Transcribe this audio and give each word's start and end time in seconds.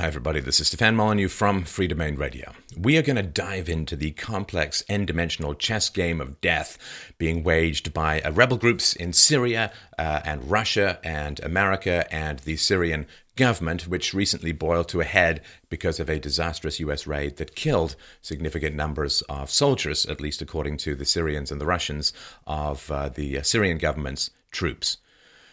Hi, 0.00 0.06
everybody. 0.06 0.40
This 0.40 0.60
is 0.60 0.68
Stefan 0.68 0.96
Molyneux 0.96 1.28
from 1.28 1.64
Freedomain 1.64 2.16
Radio. 2.16 2.54
We 2.74 2.96
are 2.96 3.02
going 3.02 3.16
to 3.16 3.22
dive 3.22 3.68
into 3.68 3.96
the 3.96 4.12
complex 4.12 4.82
n 4.88 5.04
dimensional 5.04 5.54
chess 5.54 5.90
game 5.90 6.22
of 6.22 6.40
death 6.40 6.78
being 7.18 7.42
waged 7.42 7.92
by 7.92 8.22
uh, 8.22 8.32
rebel 8.32 8.56
groups 8.56 8.96
in 8.96 9.12
Syria 9.12 9.70
uh, 9.98 10.22
and 10.24 10.50
Russia 10.50 10.98
and 11.04 11.38
America 11.40 12.10
and 12.10 12.38
the 12.38 12.56
Syrian 12.56 13.06
government, 13.36 13.88
which 13.88 14.14
recently 14.14 14.52
boiled 14.52 14.88
to 14.88 15.02
a 15.02 15.04
head 15.04 15.42
because 15.68 16.00
of 16.00 16.08
a 16.08 16.18
disastrous 16.18 16.80
US 16.80 17.06
raid 17.06 17.36
that 17.36 17.54
killed 17.54 17.94
significant 18.22 18.74
numbers 18.74 19.20
of 19.28 19.50
soldiers, 19.50 20.06
at 20.06 20.18
least 20.18 20.40
according 20.40 20.78
to 20.78 20.94
the 20.94 21.04
Syrians 21.04 21.52
and 21.52 21.60
the 21.60 21.66
Russians, 21.66 22.14
of 22.46 22.90
uh, 22.90 23.10
the 23.10 23.36
uh, 23.36 23.42
Syrian 23.42 23.76
government's 23.76 24.30
troops. 24.50 24.96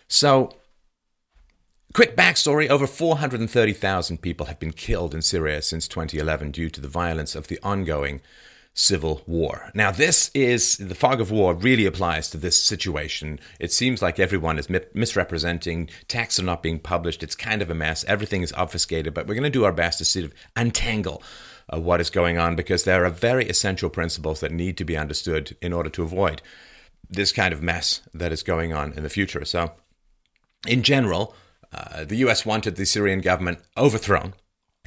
So, 0.07 0.53
Quick 1.93 2.15
backstory 2.15 2.67
over 2.69 2.85
430,000 2.85 4.21
people 4.21 4.47
have 4.47 4.59
been 4.59 4.73
killed 4.73 5.15
in 5.15 5.21
Syria 5.21 5.61
since 5.61 5.87
2011 5.87 6.51
due 6.51 6.69
to 6.69 6.81
the 6.81 6.87
violence 6.87 7.33
of 7.33 7.47
the 7.47 7.59
ongoing 7.63 8.21
civil 8.73 9.23
war. 9.25 9.71
Now, 9.73 9.89
this 9.89 10.29
is 10.35 10.77
the 10.77 10.93
fog 10.93 11.19
of 11.19 11.31
war 11.31 11.55
really 11.55 11.87
applies 11.87 12.29
to 12.29 12.37
this 12.37 12.63
situation. 12.63 13.39
It 13.59 13.71
seems 13.71 14.03
like 14.03 14.19
everyone 14.19 14.59
is 14.59 14.69
mi- 14.69 14.81
misrepresenting, 14.93 15.89
texts 16.07 16.39
are 16.39 16.43
not 16.43 16.61
being 16.61 16.77
published, 16.77 17.23
it's 17.23 17.35
kind 17.35 17.63
of 17.63 17.71
a 17.71 17.75
mess, 17.75 18.03
everything 18.03 18.43
is 18.43 18.53
obfuscated, 18.53 19.15
but 19.15 19.25
we're 19.25 19.33
going 19.33 19.43
to 19.43 19.49
do 19.49 19.65
our 19.65 19.71
best 19.71 19.97
to 19.97 20.05
sort 20.05 20.25
of 20.25 20.33
untangle 20.55 21.23
uh, 21.73 21.79
what 21.79 21.99
is 21.99 22.11
going 22.11 22.37
on 22.37 22.55
because 22.55 22.83
there 22.83 23.03
are 23.03 23.09
very 23.09 23.49
essential 23.49 23.89
principles 23.89 24.41
that 24.41 24.51
need 24.51 24.77
to 24.77 24.85
be 24.85 24.95
understood 24.95 25.57
in 25.59 25.73
order 25.73 25.89
to 25.89 26.03
avoid 26.03 26.43
this 27.09 27.31
kind 27.31 27.53
of 27.53 27.63
mess 27.63 28.01
that 28.13 28.31
is 28.31 28.43
going 28.43 28.73
on 28.73 28.93
in 28.93 29.01
the 29.01 29.09
future. 29.09 29.43
So, 29.43 29.71
in 30.67 30.83
general, 30.83 31.33
uh, 31.73 32.05
the 32.05 32.17
US 32.17 32.45
wanted 32.45 32.75
the 32.75 32.85
Syrian 32.85 33.21
government 33.21 33.59
overthrown. 33.77 34.33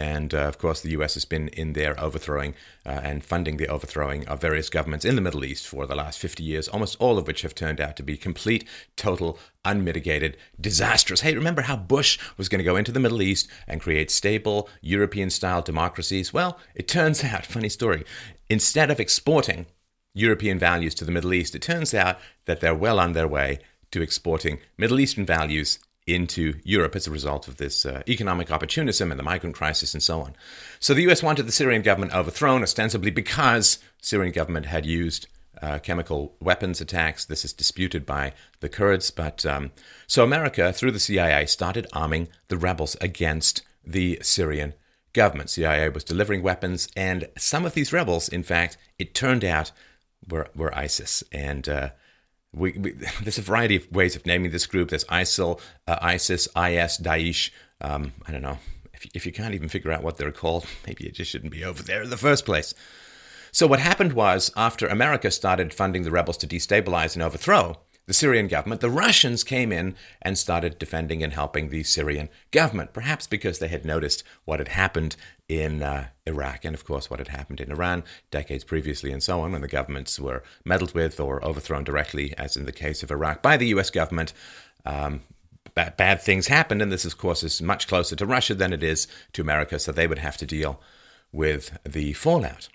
And 0.01 0.33
uh, 0.33 0.39
of 0.48 0.57
course, 0.57 0.80
the 0.80 0.93
US 0.93 1.12
has 1.12 1.27
been 1.27 1.48
in 1.48 1.75
there 1.75 1.95
overthrowing 2.01 2.55
uh, 2.87 3.01
and 3.03 3.22
funding 3.22 3.59
the 3.59 3.69
overthrowing 3.69 4.27
of 4.28 4.41
various 4.41 4.70
governments 4.70 5.05
in 5.05 5.14
the 5.14 5.20
Middle 5.20 5.45
East 5.45 5.69
for 5.69 5.87
the 5.87 5.95
last 5.95 6.19
50 6.19 6.42
years, 6.42 6.69
almost 6.69 6.97
all 6.98 7.19
of 7.19 7.27
which 7.27 7.42
have 7.42 7.55
turned 7.55 7.83
out 7.83 7.97
to 7.97 8.03
be 8.03 8.17
complete, 8.17 8.67
total, 8.97 9.39
unmitigated 9.62 10.39
disasters. 10.59 11.20
Hey, 11.20 11.34
remember 11.34 11.62
how 11.62 11.77
Bush 11.77 12.19
was 12.39 12.48
going 12.48 12.61
to 12.61 12.64
go 12.64 12.77
into 12.77 12.92
the 12.92 13.00
Middle 13.00 13.20
East 13.20 13.47
and 13.69 13.78
create 13.78 14.11
stable 14.11 14.70
European 14.81 15.28
style 15.28 15.61
democracies? 15.61 16.33
Well, 16.33 16.59
it 16.75 16.89
turns 16.89 17.22
out, 17.25 17.44
funny 17.44 17.69
story, 17.69 18.06
instead 18.48 18.91
of 18.91 19.00
exporting 19.00 19.67
European 20.15 20.59
values 20.59 20.94
to 20.94 21.05
the 21.05 21.12
Middle 21.12 21.34
East, 21.34 21.55
it 21.55 21.61
turns 21.61 21.92
out 21.92 22.19
that 22.47 22.61
they're 22.61 22.75
well 22.75 22.98
on 22.98 23.12
their 23.12 23.28
way 23.28 23.59
to 23.91 24.00
exporting 24.00 24.61
Middle 24.78 24.98
Eastern 24.98 25.27
values 25.27 25.78
into 26.06 26.55
Europe 26.65 26.97
as 26.97 27.06
a 27.06 27.11
result 27.11 27.47
of 27.48 27.56
this 27.56 27.87
uh, 27.87 28.03
economic 28.09 28.51
opportunism 28.51 29.11
and 29.11 29.19
the 29.19 29.25
migrant 29.25 29.55
crisis 29.55 29.95
and 29.95 30.03
so 30.03 30.20
on. 30.20 30.34
So 30.79 30.95
the 30.95 31.09
US 31.11 31.23
wanted 31.23 31.47
the 31.47 31.53
Syrian 31.53 31.83
government 31.83 32.15
overthrown, 32.15 32.62
ostensibly 32.62 33.11
because 33.11 33.79
Syrian 34.01 34.33
government 34.33 34.67
had 34.67 34.87
used 34.87 35.27
uh, 35.62 35.78
chemical 35.78 36.34
weapons 36.41 36.81
attacks. 36.81 37.25
This 37.25 37.45
is 37.45 37.53
disputed 37.53 38.06
by 38.06 38.33
the 38.61 38.69
Kurds, 38.69 39.11
but 39.11 39.45
um, 39.45 39.73
so 40.06 40.25
America, 40.25 40.73
through 40.73 40.93
the 40.93 41.01
CIA, 41.01 41.47
started 41.47 41.87
arming 41.93 42.28
the 42.48 42.56
rebels 42.56 42.97
against 43.01 43.62
the 43.84 44.19
Syrian 44.23 44.75
government. 45.12 45.51
CIA 45.51 45.89
was 45.89 46.05
delivering 46.05 46.43
weapons, 46.43 46.89
and 46.97 47.28
some 47.37 47.67
of 47.67 47.75
these 47.75 47.93
rebels, 47.93 48.28
in 48.28 48.43
fact, 48.43 48.77
it 48.98 49.15
turned 49.15 49.45
out 49.45 49.73
were 50.28 50.48
were 50.55 50.75
ISIS, 50.75 51.23
and 51.33 51.69
uh, 51.69 51.91
we, 52.53 52.73
we, 52.73 52.93
there's 53.23 53.39
a 53.39 53.43
variety 53.43 53.77
of 53.77 53.91
ways 53.93 54.17
of 54.17 54.27
naming 54.27 54.51
this 54.51 54.67
group. 54.67 54.91
There's 54.91 55.05
ISIL, 55.05 55.61
uh, 55.87 55.98
ISIS, 56.01 56.47
IS, 56.47 56.98
Daesh. 56.98 57.51
Um, 57.81 58.12
I 58.27 58.33
don't 58.33 58.43
know. 58.43 58.59
If, 58.93 59.06
if 59.15 59.27
you 59.27 59.33
can't 59.33 59.55
even 59.55 59.69
figure 59.69 59.93
out 59.93 60.03
what 60.03 60.19
they're 60.19 60.33
called, 60.33 60.67
maybe 60.87 61.06
it 61.06 61.15
just 61.15 61.31
shouldn't 61.31 61.53
be 61.53 61.65
over 61.65 61.83
there 61.83 62.03
in 62.03 62.11
the 62.11 62.17
first 62.17 62.45
place. 62.45 62.75
So, 63.53 63.67
what 63.67 63.81
happened 63.81 64.12
was, 64.12 64.53
after 64.56 64.87
America 64.87 65.31
started 65.31 65.75
funding 65.75 66.03
the 66.03 66.12
rebels 66.12 66.37
to 66.39 66.47
destabilize 66.47 67.15
and 67.15 67.22
overthrow, 67.22 67.81
the 68.10 68.15
Syrian 68.15 68.48
government, 68.48 68.81
the 68.81 68.91
Russians 68.91 69.44
came 69.44 69.71
in 69.71 69.94
and 70.21 70.37
started 70.37 70.81
defending 70.81 71.22
and 71.22 71.32
helping 71.32 71.69
the 71.69 71.84
Syrian 71.84 72.28
government, 72.50 72.93
perhaps 72.93 73.28
because 73.28 73.60
they 73.60 73.69
had 73.69 73.84
noticed 73.84 74.25
what 74.44 74.59
had 74.59 74.66
happened 74.66 75.15
in 75.48 75.81
uh, 75.81 76.09
Iraq 76.26 76.65
and, 76.65 76.75
of 76.75 76.84
course, 76.84 77.09
what 77.09 77.21
had 77.21 77.28
happened 77.28 77.60
in 77.60 77.71
Iran 77.71 78.03
decades 78.32 78.65
previously 78.65 79.12
and 79.12 79.22
so 79.22 79.43
on, 79.43 79.53
when 79.53 79.60
the 79.60 79.69
governments 79.69 80.19
were 80.19 80.43
meddled 80.65 80.93
with 80.93 81.21
or 81.21 81.44
overthrown 81.44 81.84
directly, 81.84 82.34
as 82.37 82.56
in 82.56 82.66
the 82.66 82.72
case 82.72 83.04
of 83.04 83.12
Iraq, 83.12 83.43
by 83.43 83.56
the 83.56 83.69
US 83.69 83.91
government. 83.91 84.32
Um, 84.84 85.21
bad, 85.77 85.97
bad 85.97 86.21
things 86.21 86.48
happened, 86.48 86.82
and 86.82 86.91
this, 86.91 87.04
of 87.04 87.16
course, 87.16 87.44
is 87.44 87.62
much 87.62 87.87
closer 87.87 88.16
to 88.16 88.27
Russia 88.27 88.56
than 88.56 88.72
it 88.72 88.82
is 88.82 89.06
to 89.34 89.42
America, 89.42 89.78
so 89.78 89.92
they 89.92 90.09
would 90.09 90.19
have 90.19 90.37
to 90.38 90.47
deal 90.47 90.81
with 91.31 91.78
the 91.84 92.12
fallout. 92.15 92.69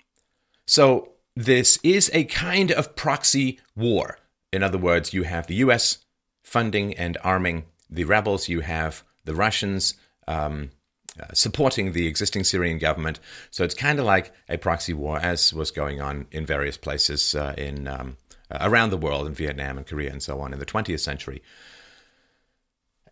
So, 0.66 1.10
this 1.34 1.78
is 1.82 2.10
a 2.14 2.24
kind 2.24 2.72
of 2.72 2.96
proxy 2.96 3.60
war 3.76 4.16
in 4.52 4.62
other 4.62 4.78
words, 4.78 5.12
you 5.12 5.24
have 5.24 5.46
the 5.46 5.56
US 5.56 5.98
funding 6.42 6.94
and 6.94 7.18
arming 7.22 7.64
the 7.90 8.04
rebels, 8.04 8.48
you 8.48 8.60
have 8.60 9.02
the 9.24 9.34
Russians 9.34 9.94
um, 10.28 10.70
uh, 11.20 11.32
supporting 11.32 11.92
the 11.92 12.06
existing 12.06 12.44
Syrian 12.44 12.78
government. 12.78 13.20
So 13.50 13.64
it's 13.64 13.74
kind 13.74 13.98
of 13.98 14.04
like 14.04 14.32
a 14.48 14.58
proxy 14.58 14.92
war, 14.92 15.18
as 15.18 15.52
was 15.52 15.70
going 15.70 16.00
on 16.00 16.26
in 16.30 16.44
various 16.44 16.76
places 16.76 17.34
uh, 17.34 17.54
in 17.56 17.88
um, 17.88 18.16
uh, 18.50 18.58
around 18.60 18.90
the 18.90 18.96
world, 18.96 19.26
in 19.26 19.34
Vietnam 19.34 19.78
and 19.78 19.86
Korea 19.86 20.12
and 20.12 20.22
so 20.22 20.40
on, 20.40 20.52
in 20.52 20.58
the 20.58 20.66
20th 20.66 21.00
century. 21.00 21.42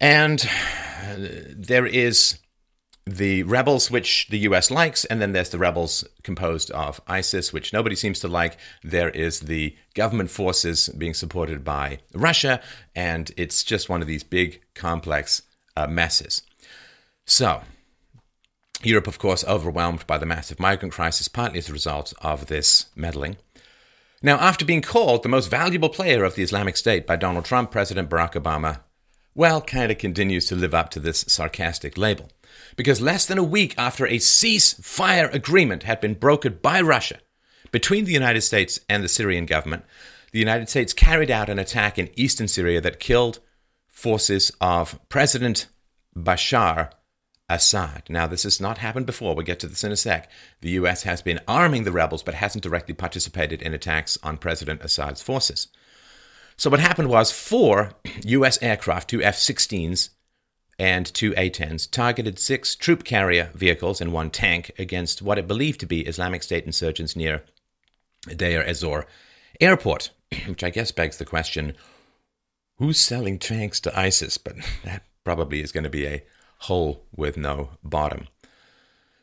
And 0.01 0.47
uh, 1.03 1.17
there 1.17 1.87
is 1.87 2.39
the 3.07 3.43
rebels, 3.43 3.91
which 3.91 4.29
the 4.31 4.39
US 4.41 4.71
likes, 4.71 5.05
and 5.05 5.21
then 5.21 5.33
there's 5.33 5.51
the 5.51 5.59
rebels 5.59 6.05
composed 6.23 6.71
of 6.71 7.01
ISIS, 7.07 7.53
which 7.53 7.73
nobody 7.73 7.95
seems 7.95 8.19
to 8.21 8.29
like. 8.29 8.57
There 8.83 9.11
is 9.11 9.41
the 9.41 9.77
government 9.95 10.31
forces 10.31 10.89
being 10.89 11.15
supported 11.15 11.65
by 11.65 11.99
Russia, 12.15 12.63
and 12.97 13.31
it's 13.37 13.63
just 13.63 13.89
one 13.89 14.01
of 14.01 14.09
these 14.09 14.25
big, 14.25 14.63
complex 14.75 15.43
uh, 15.77 15.87
messes. 15.87 16.43
So, 17.27 17.63
Europe, 18.83 19.07
of 19.07 19.19
course, 19.19 19.45
overwhelmed 19.45 20.07
by 20.07 20.17
the 20.17 20.27
massive 20.27 20.59
migrant 20.59 20.95
crisis, 20.95 21.29
partly 21.29 21.59
as 21.59 21.69
a 21.69 21.75
result 21.75 22.15
of 22.23 22.47
this 22.47 22.87
meddling. 22.95 23.37
Now, 24.23 24.37
after 24.37 24.65
being 24.65 24.81
called 24.81 25.23
the 25.23 25.29
most 25.29 25.51
valuable 25.51 25.91
player 25.91 26.25
of 26.25 26.35
the 26.35 26.43
Islamic 26.43 26.79
State 26.79 27.07
by 27.07 27.17
Donald 27.17 27.45
Trump, 27.45 27.71
President 27.71 28.09
Barack 28.09 28.33
Obama, 28.33 28.81
well, 29.35 29.61
kind 29.61 29.93
of 29.93 29.99
continues 29.99 30.47
to 30.47 30.55
live 30.55 30.73
up 30.73 30.89
to 30.91 31.01
this 31.01 31.27
sarcastic 31.29 31.99
label 31.99 32.31
because 32.77 33.01
less 33.01 33.27
than 33.27 33.39
a 33.39 33.45
week 33.45 33.75
after 33.79 34.07
a 34.07 34.19
ceasefire 34.19 35.33
agreement 35.33 35.85
had 35.85 36.01
been 36.01 36.15
brokered 36.15 36.61
by 36.63 36.81
Russia 36.81 37.19
between 37.75 38.05
the 38.05 38.13
United 38.13 38.43
States 38.43 38.79
and 38.89 39.03
the 39.03 39.09
Syrian 39.09 39.47
government, 39.47 39.85
the 40.31 40.39
United 40.39 40.69
States 40.69 40.93
carried 40.93 41.29
out 41.29 41.49
an 41.49 41.59
attack 41.59 41.99
in 41.99 42.09
eastern 42.15 42.47
Syria 42.47 42.81
that 42.81 43.01
killed 43.01 43.41
forces 43.89 44.53
of 44.61 45.01
President 45.09 45.67
Bashar 46.17 46.91
Assad. 47.49 48.05
Now, 48.09 48.29
this 48.29 48.45
has 48.45 48.61
not 48.61 48.79
happened 48.79 49.07
before. 49.07 49.35
We'll 49.35 49.45
get 49.45 49.59
to 49.61 49.67
this 49.67 49.83
in 49.83 49.91
a 49.91 49.97
sec. 49.97 50.31
The 50.61 50.71
US 50.71 51.03
has 51.03 51.21
been 51.21 51.41
arming 51.49 51.83
the 51.83 51.91
rebels 51.91 52.23
but 52.23 52.35
hasn't 52.35 52.63
directly 52.63 52.95
participated 52.95 53.61
in 53.61 53.75
attacks 53.75 54.19
on 54.23 54.39
President 54.39 54.81
Assad's 54.83 55.21
forces. 55.21 55.67
So, 56.57 56.71
what 56.71 56.81
happened 56.81 57.09
was 57.09 57.33
four 57.33 57.95
US 58.25 58.63
aircraft, 58.63 59.11
two 59.11 59.21
F 59.21 59.37
16s, 59.37 60.11
and 60.79 61.13
two 61.13 61.35
A-10s 61.37 61.91
targeted 61.91 62.39
six 62.39 62.75
troop 62.75 63.05
carrier 63.05 63.51
vehicles 63.55 64.01
and 64.01 64.13
one 64.13 64.31
tank 64.31 64.71
against 64.79 65.23
what 65.23 65.39
it 65.39 65.49
believed 65.49 65.81
to 65.81 65.87
be 65.87 66.01
Islamic 66.01 66.43
State 66.43 66.65
insurgents 66.65 67.15
near 67.15 67.43
Deir 68.37 68.63
ez-Zor 68.65 69.07
airport, 69.61 70.11
which 70.47 70.65
I 70.65 70.71
guess 70.71 70.93
begs 70.93 71.19
the 71.19 71.25
question, 71.25 71.75
who's 72.79 72.99
selling 72.99 73.39
tanks 73.39 73.81
to 73.81 73.99
ISIS? 73.99 74.39
But 74.39 74.57
that 74.85 75.05
probably 75.23 75.61
is 75.61 75.73
going 75.73 75.85
to 75.85 75.91
be 75.91 76.07
a 76.07 76.25
hole 76.61 77.05
with 77.15 77.37
no 77.37 77.71
bottom. 77.83 78.29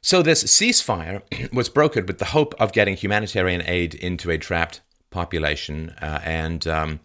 So 0.01 0.21
this 0.21 0.43
ceasefire 0.43 1.21
was 1.53 1.69
brokered 1.69 2.07
with 2.07 2.19
the 2.19 2.25
hope 2.25 2.53
of 2.59 2.73
getting 2.73 2.95
humanitarian 2.95 3.61
aid 3.65 3.93
into 3.93 4.31
a 4.31 4.37
trapped 4.37 4.81
population, 5.09 5.93
uh, 6.01 6.21
and 6.23 6.65
um, 6.67 6.99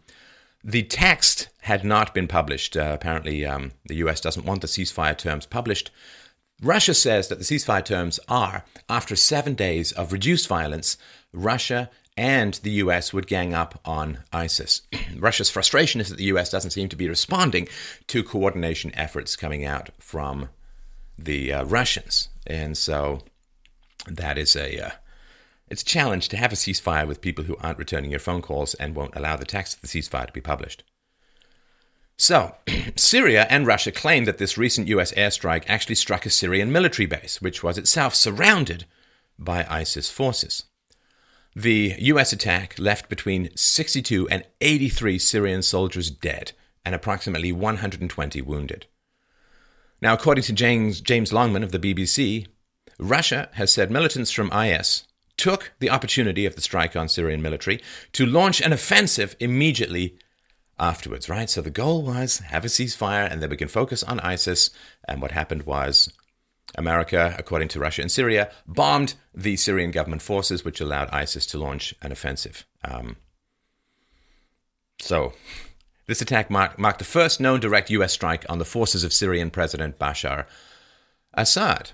the 0.65 0.83
text 0.83 1.49
had 1.61 1.85
not 1.85 2.15
been 2.15 2.29
published. 2.29 2.77
Uh, 2.77 2.93
apparently, 2.95 3.45
um, 3.45 3.73
the 3.87 3.97
US 3.97 4.21
doesn't 4.21 4.47
want 4.47 4.61
the 4.61 4.67
ceasefire 4.67 5.17
terms 5.17 5.47
published. 5.47 5.91
Russia 6.63 6.95
says 6.95 7.29
that 7.29 7.39
the 7.39 7.45
ceasefire 7.45 7.85
terms 7.85 8.19
are 8.29 8.65
after 8.89 9.15
seven 9.15 9.55
days 9.55 9.93
of 9.93 10.13
reduced 10.13 10.49
violence, 10.49 10.97
Russia 11.33 11.91
and 12.17 12.55
the 12.63 12.71
US 12.73 13.13
would 13.13 13.27
gang 13.27 13.53
up 13.53 13.79
on 13.85 14.21
ISIS. 14.33 14.83
Russia's 15.17 15.51
frustration 15.51 16.01
is 16.01 16.09
that 16.09 16.17
the 16.17 16.25
US 16.25 16.51
doesn't 16.51 16.71
seem 16.71 16.89
to 16.89 16.97
be 16.97 17.09
responding 17.09 17.69
to 18.07 18.25
coordination 18.25 18.95
efforts 18.95 19.37
coming 19.37 19.65
out 19.65 19.91
from 19.99 20.49
the 21.19 21.53
uh, 21.53 21.65
Russians. 21.65 22.29
And 22.47 22.77
so 22.77 23.23
that 24.07 24.39
is 24.39 24.57
a. 24.57 24.87
Uh, 24.87 24.91
it's 25.69 25.83
a 25.83 25.87
challenge 25.87 26.29
to 26.29 26.37
have 26.37 26.53
a 26.53 26.57
ceasefire 26.57 27.07
with 27.07 27.21
people 27.21 27.45
who 27.45 27.57
aren't 27.61 27.79
returning 27.79 28.11
your 28.11 28.21
phone 28.21 28.43
calls 28.43 28.75
and 28.75 28.95
won't 28.95 29.17
allow 29.17 29.37
the 29.37 29.45
text 29.45 29.77
of 29.77 29.83
the 29.83 29.89
ceasefire 29.89 30.27
to 30.27 30.33
be 30.33 30.41
published. 30.41 30.85
So, 32.17 32.55
Syria 32.97 33.47
and 33.51 33.67
Russia 33.67 33.93
claim 33.93 34.25
that 34.25 34.39
this 34.39 34.57
recent 34.57 34.89
US 34.89 35.13
airstrike 35.13 35.65
actually 35.69 35.97
struck 35.97 36.25
a 36.25 36.31
Syrian 36.31 36.73
military 36.73 37.07
base, 37.07 37.43
which 37.43 37.63
was 37.63 37.79
itself 37.79 38.15
surrounded 38.15 38.87
by 39.39 39.67
ISIS 39.69 40.11
forces. 40.11 40.65
The 41.55 41.95
US 41.99 42.33
attack 42.33 42.79
left 42.79 43.09
between 43.09 43.55
62 43.57 44.29
and 44.29 44.45
83 44.61 45.19
Syrian 45.19 45.63
soldiers 45.63 46.11
dead 46.11 46.53
and 46.85 46.95
approximately 46.95 47.53
120 47.53 48.41
wounded. 48.43 48.87
Now, 50.01 50.15
according 50.15 50.45
to 50.45 50.53
James, 50.53 51.01
James 51.01 51.33
Longman 51.33 51.63
of 51.63 51.73
the 51.73 51.79
BBC, 51.79 52.47
Russia 52.99 53.49
has 53.55 53.73
said 53.73 53.91
militants 53.91 54.31
from 54.31 54.53
IS 54.53 55.05
took 55.37 55.73
the 55.79 55.91
opportunity 55.91 56.47
of 56.47 56.55
the 56.55 56.63
strike 56.63 56.97
on 56.97 57.09
Syrian 57.09 57.43
military 57.43 57.83
to 58.13 58.27
launch 58.27 58.61
an 58.61 58.73
offensive 58.73 59.37
immediately 59.41 60.19
afterwards, 60.79 61.29
right? 61.29 61.49
So 61.49 61.63
the 61.63 61.71
goal 61.71 62.03
was 62.03 62.39
have 62.39 62.65
a 62.65 62.69
ceasefire 62.69 63.31
and 63.31 63.43
then 63.43 63.51
we 63.51 63.57
can 63.57 63.69
focus 63.69 64.03
on 64.03 64.21
ISIS. 64.21 64.71
And 65.09 65.23
what 65.23 65.31
happened 65.31 65.65
was 65.65 66.13
America, 66.75 67.35
according 67.39 67.69
to 67.69 67.81
Russia 67.81 68.03
and 68.03 68.11
Syria, 68.11 68.51
bombed 68.67 69.15
the 69.35 69.57
Syrian 69.57 69.91
government 69.91 70.23
forces, 70.23 70.65
which 70.65 70.81
allowed 70.81 71.11
ISIS 71.11 71.47
to 71.47 71.59
launch 71.59 71.95
an 72.03 72.13
offensive. 72.13 72.67
Um, 72.85 73.17
so 75.01 75.33
this 76.07 76.21
attack 76.21 76.51
marked, 76.51 76.79
marked 76.79 76.99
the 76.99 77.05
first 77.05 77.41
known 77.41 77.61
direct 77.61 77.91
US 77.91 78.13
strike 78.13 78.45
on 78.49 78.59
the 78.59 78.65
forces 78.65 79.05
of 79.05 79.13
Syrian 79.13 79.51
President 79.51 79.99
Bashar 79.99 80.47
Assad. 81.35 81.93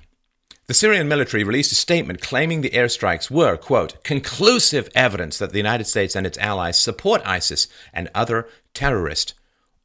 The 0.67 0.75
Syrian 0.75 1.09
military 1.09 1.43
released 1.43 1.73
a 1.73 1.77
statement 1.77 2.21
claiming 2.21 2.61
the 2.61 2.71
airstrikes 2.71 3.31
were, 3.31 3.57
quote, 3.57 4.03
conclusive 4.05 4.89
evidence 4.95 5.39
that 5.39 5.51
the 5.51 5.59
United 5.59 5.87
States 5.87 6.15
and 6.15 6.27
its 6.27 6.39
allies 6.39 6.79
support 6.79 7.21
ISIS 7.27 7.67
and 7.93 8.09
other 8.15 8.49
terrorist 8.73 9.35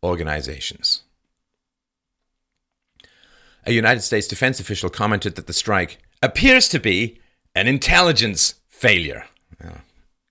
organizations. 0.04 1.02
A 3.66 3.74
United 3.74 4.02
States 4.02 4.28
defense 4.28 4.60
official 4.60 4.90
commented 4.90 5.36
that 5.36 5.48
the 5.48 5.54
strike 5.54 5.98
appears 6.22 6.70
to 6.70 6.80
be 6.80 7.20
an 7.54 7.68
intelligence 7.68 8.56
failure. 8.70 9.26
Well, 9.62 9.82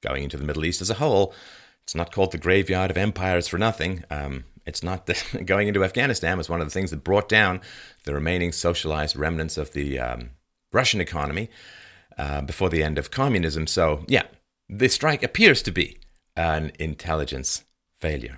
going 0.00 0.22
into 0.22 0.36
the 0.36 0.44
Middle 0.44 0.64
East 0.64 0.80
as 0.80 0.90
a 0.90 0.94
whole, 0.94 1.34
it's 1.82 1.94
not 1.94 2.12
called 2.12 2.32
the 2.32 2.38
graveyard 2.38 2.90
of 2.90 2.96
empires 2.96 3.48
for 3.48 3.58
nothing. 3.58 4.04
Um, 4.10 4.44
it's 4.66 4.82
not 4.82 5.06
the, 5.06 5.42
going 5.44 5.68
into 5.68 5.84
Afghanistan 5.84 6.36
was 6.36 6.48
one 6.48 6.60
of 6.60 6.66
the 6.66 6.72
things 6.72 6.90
that 6.90 7.04
brought 7.04 7.28
down 7.28 7.60
the 8.04 8.14
remaining 8.14 8.52
socialized 8.52 9.16
remnants 9.16 9.56
of 9.56 9.72
the 9.72 9.98
um, 9.98 10.30
Russian 10.72 11.00
economy 11.00 11.48
uh, 12.18 12.42
before 12.42 12.68
the 12.68 12.82
end 12.82 12.98
of 12.98 13.10
communism. 13.10 13.66
So, 13.66 14.04
yeah, 14.08 14.24
the 14.68 14.88
strike 14.88 15.22
appears 15.22 15.62
to 15.62 15.70
be 15.70 15.98
an 16.36 16.72
intelligence 16.78 17.64
failure. 18.00 18.36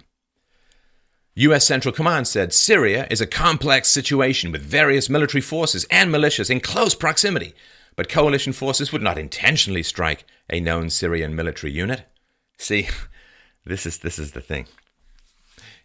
U.S. 1.35 1.67
Central 1.67 1.95
Command 1.95 2.27
said 2.27 2.53
Syria 2.53 3.07
is 3.11 3.21
a 3.21 3.27
complex 3.27 3.89
situation 3.89 4.51
with 4.51 4.61
various 4.61 5.09
military 5.09 5.41
forces 5.41 5.87
and 5.91 6.13
militias 6.13 6.51
in 6.51 6.59
close 6.59 6.97
proximity, 6.97 7.55
but 7.95 8.09
coalition 8.09 8.53
forces 8.53 8.91
would 8.91 9.03
not 9.03 9.19
intentionally 9.19 9.85
strike 9.85 10.25
a 10.51 10.59
known 10.59 10.91
Syrian 10.91 11.37
military 11.37 11.73
unit. 11.73 12.03
See, 12.59 12.89
this 13.65 13.87
is, 13.87 13.99
this 13.99 14.19
is 14.19 14.33
the 14.33 14.41
thing. 14.41 14.67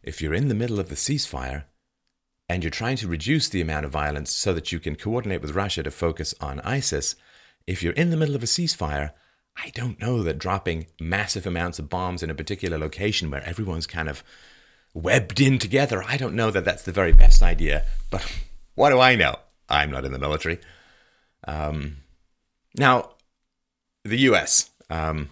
If 0.03 0.21
you're 0.21 0.33
in 0.33 0.49
the 0.49 0.55
middle 0.55 0.79
of 0.79 0.89
the 0.89 0.95
ceasefire, 0.95 1.63
and 2.49 2.61
you're 2.61 2.69
trying 2.69 2.97
to 2.97 3.07
reduce 3.07 3.49
the 3.49 3.61
amount 3.61 3.85
of 3.85 3.91
violence 3.91 4.31
so 4.31 4.53
that 4.53 4.71
you 4.71 4.79
can 4.79 4.95
coordinate 4.95 5.41
with 5.41 5.55
Russia 5.55 5.81
to 5.83 5.91
focus 5.91 6.35
on 6.41 6.59
ISIS, 6.59 7.15
if 7.65 7.81
you're 7.81 7.93
in 7.93 8.09
the 8.09 8.17
middle 8.17 8.35
of 8.35 8.43
a 8.43 8.47
ceasefire, 8.47 9.11
I 9.55 9.71
don't 9.73 9.99
know 9.99 10.23
that 10.23 10.39
dropping 10.39 10.87
massive 10.99 11.47
amounts 11.47 11.79
of 11.79 11.89
bombs 11.89 12.21
in 12.21 12.29
a 12.29 12.35
particular 12.35 12.77
location 12.77 13.31
where 13.31 13.43
everyone's 13.43 13.87
kind 13.87 14.09
of 14.09 14.23
webbed 14.93 15.39
in 15.39 15.57
together, 15.57 16.03
I 16.03 16.17
don't 16.17 16.35
know 16.35 16.51
that 16.51 16.65
that's 16.65 16.83
the 16.83 16.91
very 16.91 17.13
best 17.13 17.41
idea. 17.41 17.85
But 18.09 18.29
what 18.75 18.89
do 18.89 18.99
I 18.99 19.15
know? 19.15 19.35
I'm 19.69 19.91
not 19.91 20.05
in 20.05 20.11
the 20.11 20.19
military. 20.19 20.59
Um, 21.47 21.97
now, 22.77 23.11
the 24.03 24.19
US. 24.19 24.69
Um, 24.89 25.29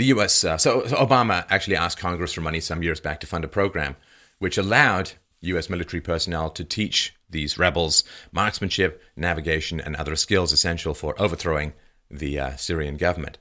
the 0.00 0.06
US, 0.06 0.44
uh, 0.44 0.56
so, 0.56 0.86
so 0.86 0.96
Obama 0.96 1.44
actually 1.50 1.76
asked 1.76 1.98
Congress 1.98 2.32
for 2.32 2.40
money 2.40 2.58
some 2.58 2.82
years 2.82 3.00
back 3.00 3.20
to 3.20 3.26
fund 3.26 3.44
a 3.44 3.48
program 3.48 3.96
which 4.38 4.56
allowed 4.56 5.12
US 5.42 5.68
military 5.68 6.00
personnel 6.00 6.48
to 6.50 6.64
teach 6.64 7.14
these 7.28 7.58
rebels 7.58 8.02
marksmanship, 8.32 9.02
navigation, 9.14 9.78
and 9.78 9.94
other 9.94 10.16
skills 10.16 10.52
essential 10.52 10.94
for 10.94 11.14
overthrowing 11.20 11.74
the 12.10 12.40
uh, 12.40 12.56
Syrian 12.56 12.96
government. 12.96 13.36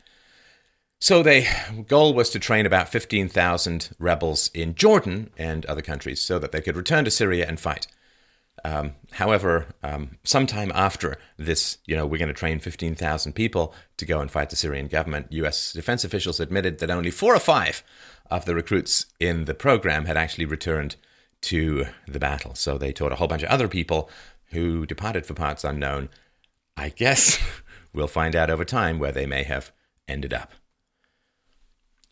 So 0.99 1.23
the 1.23 1.47
goal 1.87 2.13
was 2.13 2.29
to 2.31 2.39
train 2.39 2.65
about 2.65 2.89
15,000 2.89 3.95
rebels 3.97 4.51
in 4.53 4.75
Jordan 4.75 5.29
and 5.37 5.65
other 5.65 5.81
countries 5.81 6.19
so 6.19 6.39
that 6.39 6.51
they 6.51 6.59
could 6.59 6.75
return 6.75 7.05
to 7.05 7.11
Syria 7.11 7.47
and 7.47 7.57
fight. 7.57 7.87
Um, 8.63 8.93
however, 9.11 9.67
um, 9.83 10.17
sometime 10.23 10.71
after 10.75 11.17
this, 11.37 11.77
you 11.85 11.95
know, 11.95 12.05
we're 12.05 12.17
going 12.17 12.27
to 12.27 12.33
train 12.33 12.59
15,000 12.59 13.33
people 13.33 13.73
to 13.97 14.05
go 14.05 14.19
and 14.19 14.29
fight 14.29 14.49
the 14.49 14.55
Syrian 14.55 14.87
government, 14.87 15.27
U.S. 15.31 15.73
defense 15.73 16.03
officials 16.03 16.39
admitted 16.39 16.79
that 16.79 16.91
only 16.91 17.11
four 17.11 17.35
or 17.35 17.39
five 17.39 17.83
of 18.29 18.45
the 18.45 18.55
recruits 18.55 19.05
in 19.19 19.45
the 19.45 19.53
program 19.53 20.05
had 20.05 20.17
actually 20.17 20.45
returned 20.45 20.95
to 21.41 21.85
the 22.07 22.19
battle. 22.19 22.55
So 22.55 22.77
they 22.77 22.91
taught 22.91 23.11
a 23.11 23.15
whole 23.15 23.27
bunch 23.27 23.43
of 23.43 23.49
other 23.49 23.67
people 23.67 24.09
who 24.51 24.85
departed 24.85 25.25
for 25.25 25.33
parts 25.33 25.63
unknown. 25.63 26.09
I 26.75 26.89
guess 26.89 27.39
we'll 27.93 28.07
find 28.07 28.35
out 28.35 28.49
over 28.49 28.65
time 28.65 28.99
where 28.99 29.11
they 29.11 29.25
may 29.25 29.43
have 29.43 29.71
ended 30.07 30.33
up. 30.33 30.53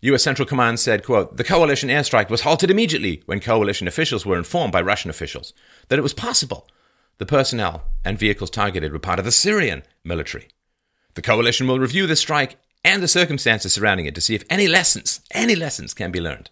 U.S. 0.01 0.23
Central 0.23 0.47
Command 0.47 0.79
said, 0.79 1.03
quote, 1.03 1.37
The 1.37 1.43
coalition 1.43 1.89
airstrike 1.89 2.29
was 2.29 2.41
halted 2.41 2.69
immediately 2.69 3.23
when 3.25 3.39
coalition 3.39 3.87
officials 3.87 4.25
were 4.25 4.37
informed 4.37 4.71
by 4.71 4.81
Russian 4.81 5.09
officials 5.09 5.53
that 5.87 5.97
it 5.97 6.03
was 6.03 6.13
possible 6.13 6.67
the 7.17 7.25
personnel 7.25 7.83
and 8.05 8.19
vehicles 8.19 8.51
targeted 8.51 8.91
were 8.91 8.99
part 8.99 9.19
of 9.19 9.25
the 9.25 9.31
Syrian 9.31 9.83
military. 10.03 10.49
The 11.15 11.21
coalition 11.21 11.67
will 11.67 11.79
review 11.79 12.05
the 12.05 12.15
strike 12.15 12.57
and 12.83 13.01
the 13.01 13.07
circumstances 13.07 13.73
surrounding 13.73 14.05
it 14.05 14.13
to 14.15 14.21
see 14.21 14.35
if 14.35 14.43
any 14.49 14.67
lessons, 14.67 15.21
any 15.31 15.55
lessons 15.55 15.95
can 15.95 16.11
be 16.11 16.21
learned. 16.21 16.51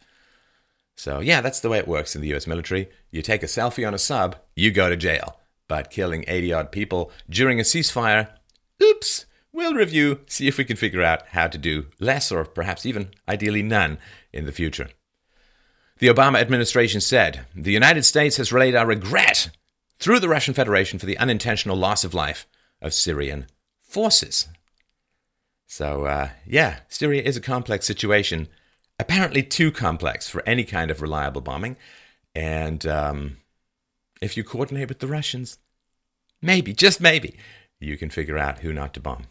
So, 0.96 1.20
yeah, 1.20 1.42
that's 1.42 1.60
the 1.60 1.70
way 1.70 1.78
it 1.78 1.88
works 1.88 2.16
in 2.16 2.22
the 2.22 2.34
US 2.34 2.48
military. 2.48 2.90
You 3.12 3.22
take 3.22 3.44
a 3.44 3.48
selfie 3.48 3.88
on 3.88 3.94
a 3.94 4.00
sub, 4.00 4.38
you 4.56 4.72
go 4.72 4.90
to 4.90 4.98
jail. 4.98 5.40
But 5.68 5.92
killing 5.92 6.26
80 6.28 6.54
odd 6.54 6.72
people 6.72 7.12
during 7.30 7.60
a 7.60 7.64
ceasefire, 7.64 8.30
oops, 8.82 9.26
we'll 9.56 9.74
review, 9.74 10.20
see 10.28 10.48
if 10.48 10.58
we 10.58 10.66
can 10.66 10.76
figure 10.76 11.02
out 11.02 11.28
how 11.30 11.48
to 11.48 11.58
do 11.58 11.88
less 12.00 12.32
or 12.32 12.44
perhaps 12.44 12.86
even 12.86 13.10
ideally 13.28 13.64
none 13.64 13.98
in 14.34 14.46
the 14.46 14.52
future. 14.52 14.90
The 16.00 16.08
Obama 16.08 16.42
administration 16.42 17.00
said 17.00 17.46
the 17.56 17.72
United 17.72 18.04
States 18.04 18.36
has 18.38 18.52
relayed 18.52 18.76
our 18.76 18.86
regret 18.86 19.50
through 19.98 20.20
the 20.20 20.28
Russian 20.30 20.54
Federation 20.54 21.00
for 21.00 21.06
the 21.06 21.18
unintentional 21.18 21.78
loss 21.78 22.04
of 22.04 22.14
life 22.14 22.46
of 22.82 22.94
Syrian 22.94 23.48
forces. 23.82 24.50
So, 25.68 26.06
uh, 26.06 26.30
yeah, 26.46 26.80
Syria 26.90 27.24
is 27.24 27.38
a 27.38 27.42
complex 27.42 27.86
situation, 27.86 28.50
apparently 29.00 29.42
too 29.42 29.72
complex 29.72 30.30
for 30.30 30.44
any 30.46 30.66
kind 30.66 30.92
of 30.92 31.02
reliable 31.02 31.42
bombing. 31.42 31.78
And 32.36 32.86
um, 32.86 33.38
if 34.22 34.36
you 34.36 34.44
coordinate 34.44 34.90
with 34.90 35.00
the 35.00 35.08
Russians, 35.08 35.58
maybe, 36.42 36.74
just 36.74 37.00
maybe, 37.00 37.38
you 37.80 37.98
can 37.98 38.10
figure 38.10 38.38
out 38.38 38.60
who 38.60 38.74
not 38.74 38.94
to 38.96 39.00
bomb. 39.00 39.28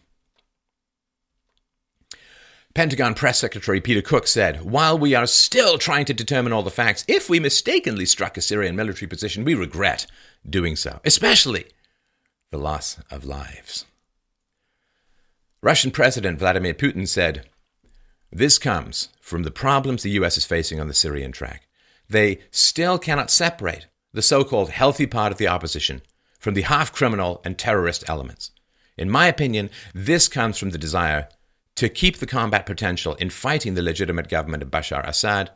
Pentagon 2.75 3.15
Press 3.15 3.39
Secretary 3.39 3.81
Peter 3.81 4.03
Cook 4.03 4.27
said, 4.27 4.63
While 4.63 4.99
we 4.99 5.15
are 5.15 5.29
still 5.29 5.79
trying 5.79 6.07
to 6.07 6.15
determine 6.15 6.53
all 6.53 6.65
the 6.65 6.73
facts, 6.73 7.05
if 7.07 7.31
we 7.31 7.39
mistakenly 7.39 8.05
struck 8.05 8.37
a 8.37 8.41
Syrian 8.41 8.75
military 8.75 9.09
position, 9.09 9.45
we 9.45 9.55
regret 9.55 10.07
doing 10.49 10.75
so, 10.75 11.01
especially 11.05 11.67
the 12.51 12.59
loss 12.59 12.99
of 13.13 13.25
lives. 13.25 13.87
Russian 15.63 15.93
President 15.93 16.41
Vladimir 16.41 16.75
Putin 16.75 17.07
said, 17.07 17.49
This 18.33 18.59
comes 18.59 19.11
from 19.21 19.45
the 19.45 19.53
problems 19.53 20.03
the 20.03 20.11
US 20.11 20.37
is 20.37 20.45
facing 20.45 20.81
on 20.81 20.89
the 20.89 20.95
Syrian 20.95 21.31
track. 21.31 21.69
They 22.11 22.41
still 22.51 22.99
cannot 22.99 23.31
separate 23.31 23.87
the 24.13 24.21
so 24.21 24.43
called 24.43 24.71
healthy 24.71 25.07
part 25.07 25.31
of 25.31 25.39
the 25.39 25.47
opposition 25.47 26.03
from 26.41 26.55
the 26.55 26.63
half 26.63 26.93
criminal 26.93 27.41
and 27.45 27.57
terrorist 27.57 28.03
elements. 28.09 28.51
In 28.99 29.09
my 29.09 29.29
opinion, 29.29 29.71
this 29.95 30.27
comes 30.27 30.59
from 30.59 30.71
the 30.71 30.79
desire 30.79 31.29
to 31.77 31.89
keep 31.89 32.19
the 32.19 32.27
combat 32.27 32.67
potential 32.67 33.15
in 33.15 33.31
fighting 33.31 33.75
the 33.75 33.83
legitimate 33.83 34.29
government 34.29 34.63
of 34.63 34.71
Bashar 34.71 35.07
Assad, 35.07 35.51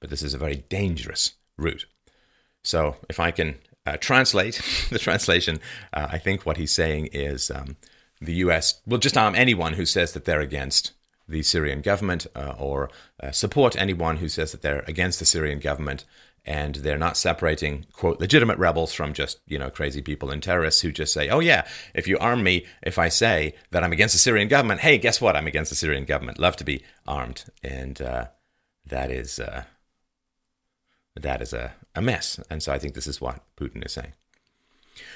but 0.00 0.10
this 0.10 0.22
is 0.22 0.34
a 0.34 0.38
very 0.38 0.56
dangerous 0.68 1.32
route. 1.56 1.86
So, 2.62 2.96
if 3.08 3.18
I 3.18 3.30
can 3.30 3.56
uh, 3.86 3.96
translate 3.96 4.60
the 4.90 4.98
translation, 4.98 5.60
uh, 5.92 6.08
I 6.10 6.18
think 6.18 6.44
what 6.44 6.56
he's 6.56 6.72
saying 6.72 7.08
is 7.12 7.50
um, 7.50 7.76
the 8.20 8.34
US 8.34 8.80
will 8.86 8.98
just 8.98 9.16
arm 9.16 9.34
anyone 9.34 9.74
who 9.74 9.86
says 9.86 10.12
that 10.12 10.24
they're 10.24 10.40
against 10.40 10.92
the 11.28 11.42
Syrian 11.42 11.80
government 11.80 12.26
uh, 12.36 12.54
or 12.58 12.90
uh, 13.22 13.30
support 13.30 13.76
anyone 13.76 14.18
who 14.18 14.28
says 14.28 14.52
that 14.52 14.62
they're 14.62 14.84
against 14.86 15.18
the 15.18 15.24
Syrian 15.24 15.58
government 15.58 16.04
and 16.44 16.76
they're 16.76 16.98
not 16.98 17.16
separating 17.16 17.86
quote 17.92 18.18
legitimate 18.20 18.58
rebels 18.58 18.92
from 18.92 19.12
just 19.12 19.40
you 19.46 19.58
know 19.58 19.70
crazy 19.70 20.02
people 20.02 20.30
and 20.30 20.42
terrorists 20.42 20.80
who 20.80 20.90
just 20.90 21.12
say 21.12 21.28
oh 21.28 21.40
yeah 21.40 21.66
if 21.94 22.08
you 22.08 22.18
arm 22.18 22.42
me 22.42 22.66
if 22.82 22.98
i 22.98 23.08
say 23.08 23.54
that 23.70 23.84
i'm 23.84 23.92
against 23.92 24.14
the 24.14 24.18
syrian 24.18 24.48
government 24.48 24.80
hey 24.80 24.98
guess 24.98 25.20
what 25.20 25.36
i'm 25.36 25.46
against 25.46 25.70
the 25.70 25.76
syrian 25.76 26.04
government 26.04 26.40
love 26.40 26.56
to 26.56 26.64
be 26.64 26.82
armed 27.06 27.44
and 27.62 28.02
uh, 28.02 28.26
that 28.86 29.10
is 29.10 29.38
uh, 29.38 29.62
that 31.14 31.42
is 31.42 31.52
a, 31.52 31.74
a 31.94 32.02
mess. 32.02 32.40
And 32.50 32.62
so 32.62 32.72
I 32.72 32.78
think 32.78 32.94
this 32.94 33.06
is 33.06 33.20
what 33.20 33.42
Putin 33.56 33.84
is 33.84 33.92
saying. 33.92 34.12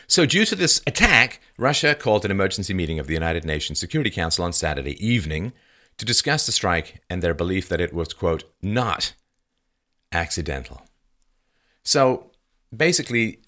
So, 0.07 0.25
due 0.25 0.45
to 0.47 0.57
this 0.57 0.81
attack, 0.87 1.41
Russia 1.59 1.95
called 1.95 2.25
an 2.25 2.31
emergency 2.31 2.73
meeting 2.73 2.99
of 2.99 3.07
the 3.07 3.15
United 3.15 3.45
Nations 3.45 3.79
Security 3.79 4.11
Council 4.11 4.45
on 4.45 4.53
Saturday 4.53 5.05
evening 5.05 5.53
to 5.99 6.05
discuss 6.05 6.47
the 6.47 6.53
strike 6.53 7.03
and 7.11 7.23
their 7.23 7.35
belief 7.35 7.69
that 7.69 7.81
it 7.81 7.93
was, 7.93 8.13
quote, 8.15 8.45
not 8.63 9.13
accidental. 10.13 10.86
So, 11.87 12.33
basically, 12.77 13.39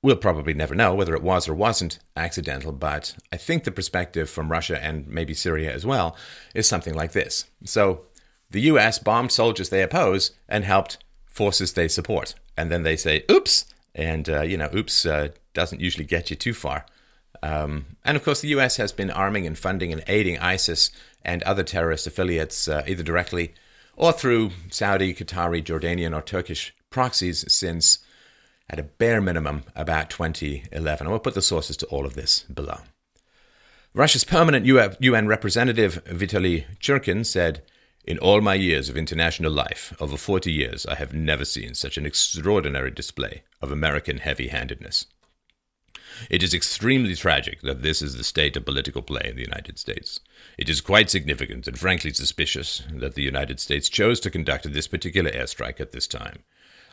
we'll 0.00 0.16
probably 0.16 0.54
never 0.54 0.74
know 0.74 0.94
whether 0.94 1.14
it 1.14 1.22
was 1.22 1.46
or 1.46 1.54
wasn't 1.54 1.98
accidental, 2.16 2.72
but 2.72 3.14
I 3.30 3.36
think 3.36 3.64
the 3.64 3.70
perspective 3.70 4.30
from 4.30 4.50
Russia 4.50 4.82
and 4.82 5.06
maybe 5.06 5.34
Syria 5.34 5.70
as 5.70 5.84
well 5.84 6.16
is 6.54 6.66
something 6.66 6.94
like 6.94 7.12
this. 7.12 7.44
So, 7.64 8.06
the 8.50 8.62
US 8.72 8.98
bombed 8.98 9.32
soldiers 9.32 9.68
they 9.68 9.82
oppose 9.82 10.30
and 10.48 10.64
helped 10.64 10.96
forces 11.26 11.74
they 11.74 11.88
support. 11.88 12.34
And 12.56 12.70
then 12.70 12.84
they 12.84 12.96
say, 12.96 13.24
oops. 13.30 13.66
And, 13.94 14.30
uh, 14.30 14.40
you 14.40 14.56
know, 14.56 14.70
oops 14.74 15.04
uh, 15.04 15.28
doesn't 15.52 15.82
usually 15.82 16.06
get 16.06 16.30
you 16.30 16.36
too 16.36 16.54
far. 16.54 16.86
Um, 17.42 17.84
and 18.02 18.16
of 18.16 18.24
course, 18.24 18.40
the 18.40 18.54
US 18.56 18.78
has 18.78 18.92
been 18.92 19.10
arming 19.10 19.46
and 19.46 19.58
funding 19.58 19.92
and 19.92 20.02
aiding 20.06 20.38
ISIS 20.38 20.90
and 21.22 21.42
other 21.42 21.62
terrorist 21.62 22.06
affiliates 22.06 22.66
uh, 22.66 22.82
either 22.86 23.02
directly 23.02 23.52
or 23.94 24.10
through 24.10 24.52
Saudi, 24.70 25.12
Qatari, 25.12 25.62
Jordanian, 25.62 26.16
or 26.16 26.22
Turkish 26.22 26.74
proxies 26.94 27.44
since, 27.52 27.98
at 28.70 28.78
a 28.78 28.84
bare 28.84 29.20
minimum, 29.20 29.64
about 29.74 30.08
2011. 30.08 31.04
And 31.04 31.10
we'll 31.10 31.18
put 31.18 31.34
the 31.34 31.42
sources 31.42 31.76
to 31.78 31.86
all 31.86 32.06
of 32.06 32.14
this 32.14 32.44
below. 32.44 32.78
Russia's 33.92 34.24
permanent 34.24 34.64
UN 34.64 35.26
representative 35.26 36.02
Vitaly 36.04 36.64
Churkin 36.78 37.26
said, 37.26 37.62
in 38.04 38.18
all 38.18 38.40
my 38.40 38.54
years 38.54 38.88
of 38.88 38.96
international 38.96 39.50
life, 39.50 39.92
over 39.98 40.16
40 40.16 40.52
years, 40.52 40.86
I 40.86 40.94
have 40.94 41.12
never 41.12 41.44
seen 41.44 41.74
such 41.74 41.96
an 41.96 42.06
extraordinary 42.06 42.90
display 42.90 43.42
of 43.60 43.72
American 43.72 44.18
heavy 44.18 44.48
handedness. 44.48 45.06
It 46.30 46.42
is 46.42 46.54
extremely 46.54 47.16
tragic 47.16 47.62
that 47.62 47.82
this 47.82 48.02
is 48.02 48.16
the 48.16 48.22
state 48.22 48.56
of 48.56 48.64
political 48.64 49.02
play 49.02 49.22
in 49.24 49.36
the 49.36 49.42
United 49.42 49.78
States. 49.78 50.20
It 50.58 50.68
is 50.68 50.80
quite 50.80 51.10
significant 51.10 51.66
and 51.66 51.76
frankly 51.78 52.12
suspicious 52.12 52.84
that 52.92 53.14
the 53.14 53.22
United 53.22 53.58
States 53.58 53.88
chose 53.88 54.20
to 54.20 54.30
conduct 54.30 54.72
this 54.72 54.86
particular 54.86 55.30
airstrike 55.30 55.80
at 55.80 55.90
this 55.90 56.06
time. 56.06 56.44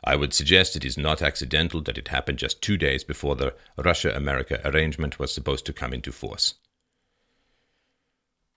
I 0.04 0.16
would 0.16 0.34
suggest 0.34 0.76
it 0.76 0.86
is 0.86 0.98
not 0.98 1.22
accidental 1.22 1.82
that 1.82 1.98
it 1.98 2.08
happened 2.08 2.40
just 2.40 2.62
two 2.62 2.78
days 2.78 3.04
before 3.04 3.36
the 3.36 3.54
Russia 3.78 4.16
America 4.16 4.60
arrangement 4.66 5.20
was 5.20 5.34
supposed 5.34 5.66
to 5.68 5.74
come 5.74 5.94
into 5.94 6.12
force. 6.12 6.56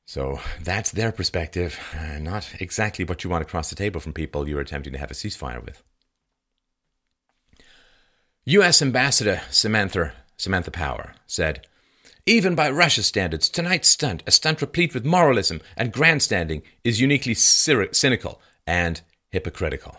So 0.07 0.41
that's 0.61 0.91
their 0.91 1.13
perspective, 1.13 1.79
uh, 1.99 2.19
not 2.19 2.55
exactly 2.61 3.05
what 3.05 3.25
you 3.25 3.31
want 3.31 3.43
across 3.43 3.71
the 3.71 3.77
table 3.77 4.01
from 4.01 4.13
people 4.13 4.49
you're 4.49 4.61
attempting 4.61 4.93
to 4.93 4.99
have 4.99 5.11
a 5.11 5.15
ceasefire 5.15 5.65
with. 5.65 5.83
U.S. 8.47 8.83
Ambassador 8.83 9.41
Samantha, 9.51 10.13
Samantha 10.37 10.71
Power 10.71 11.15
said, 11.27 11.67
Even 12.27 12.55
by 12.55 12.71
Russia's 12.71 13.07
standards, 13.07 13.49
tonight's 13.49 13.89
stunt, 13.89 14.23
a 14.27 14.31
stunt 14.31 14.61
replete 14.61 14.93
with 14.93 15.07
moralism 15.07 15.63
and 15.77 15.93
grandstanding, 15.93 16.63
is 16.85 17.01
uniquely 17.01 17.33
cynical 17.33 18.43
and 18.67 19.01
hypocritical. 19.31 19.97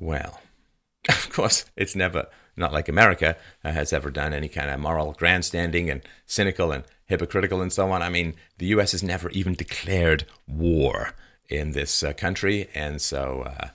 Well, 0.00 0.40
of 1.08 1.30
course, 1.30 1.66
it's 1.76 1.94
never, 1.94 2.26
not 2.56 2.72
like 2.72 2.88
America 2.88 3.36
uh, 3.62 3.70
has 3.70 3.92
ever 3.92 4.10
done 4.10 4.32
any 4.32 4.48
kind 4.48 4.70
of 4.70 4.80
moral 4.80 5.12
grandstanding 5.12 5.90
and 5.90 6.00
cynical 6.26 6.72
and 6.72 6.84
hypocritical 7.04 7.60
and 7.60 7.72
so 7.72 7.92
on. 7.92 8.02
I 8.02 8.08
mean, 8.08 8.34
the 8.58 8.66
U.S. 8.66 8.92
has 8.92 9.02
never 9.02 9.28
even 9.30 9.54
declared 9.54 10.24
war 10.48 11.14
in 11.50 11.72
this 11.72 12.02
uh, 12.02 12.14
country. 12.14 12.68
And 12.74 13.02
so 13.02 13.42
uh, 13.42 13.68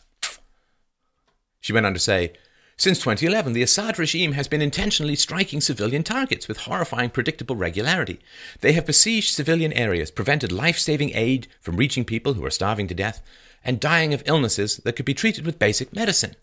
she 1.60 1.74
went 1.74 1.86
on 1.86 1.94
to 1.94 2.00
say, 2.00 2.34
since 2.78 3.00
2011, 3.00 3.54
the 3.54 3.64
Assad 3.64 3.98
regime 3.98 4.34
has 4.34 4.50
been 4.50 4.62
intentionally 4.62 5.16
striking 5.16 5.62
civilian 5.62 6.04
targets 6.04 6.48
with 6.48 6.58
horrifying 6.58 7.10
predictable 7.10 7.56
regularity. 7.56 8.20
They 8.60 8.74
have 8.74 8.86
besieged 8.86 9.34
civilian 9.34 9.72
areas, 9.72 10.12
prevented 10.12 10.52
life 10.52 10.78
saving 10.78 11.12
aid 11.16 11.48
from 11.62 11.78
reaching 11.78 12.04
people 12.04 12.34
who 12.34 12.44
are 12.44 12.52
starving 12.52 12.88
to 12.90 12.94
death, 12.94 13.22
and 13.64 13.80
dying 13.80 14.14
of 14.14 14.24
illnesses 14.26 14.78
that 14.84 14.94
could 14.98 15.06
be 15.06 15.14
treated 15.14 15.46
with 15.46 15.58
basic 15.58 15.96
medicine. 15.96 16.36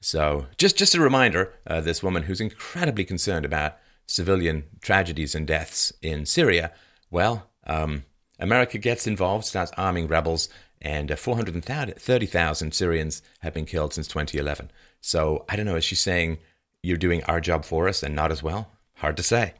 So, 0.00 0.46
just, 0.58 0.76
just 0.76 0.94
a 0.94 1.00
reminder 1.00 1.54
uh, 1.66 1.80
this 1.80 2.02
woman 2.02 2.24
who's 2.24 2.40
incredibly 2.40 3.04
concerned 3.04 3.46
about 3.46 3.76
civilian 4.06 4.64
tragedies 4.80 5.34
and 5.34 5.46
deaths 5.46 5.92
in 6.02 6.26
Syria, 6.26 6.70
well, 7.10 7.50
um, 7.66 8.04
America 8.38 8.78
gets 8.78 9.06
involved, 9.06 9.46
starts 9.46 9.72
arming 9.76 10.06
rebels, 10.06 10.48
and 10.80 11.10
uh, 11.10 11.16
430,000 11.16 12.74
Syrians 12.74 13.22
have 13.40 13.54
been 13.54 13.66
killed 13.66 13.94
since 13.94 14.06
2011. 14.06 14.70
So 15.00 15.44
I 15.48 15.56
don't 15.56 15.66
know, 15.66 15.76
is 15.76 15.84
she 15.84 15.94
saying 15.94 16.38
you're 16.82 16.96
doing 16.96 17.22
our 17.24 17.40
job 17.40 17.64
for 17.64 17.88
us 17.88 18.02
and 18.02 18.14
not 18.14 18.32
as 18.32 18.42
well? 18.42 18.70
Hard 18.96 19.16
to 19.16 19.22
say. 19.22 19.54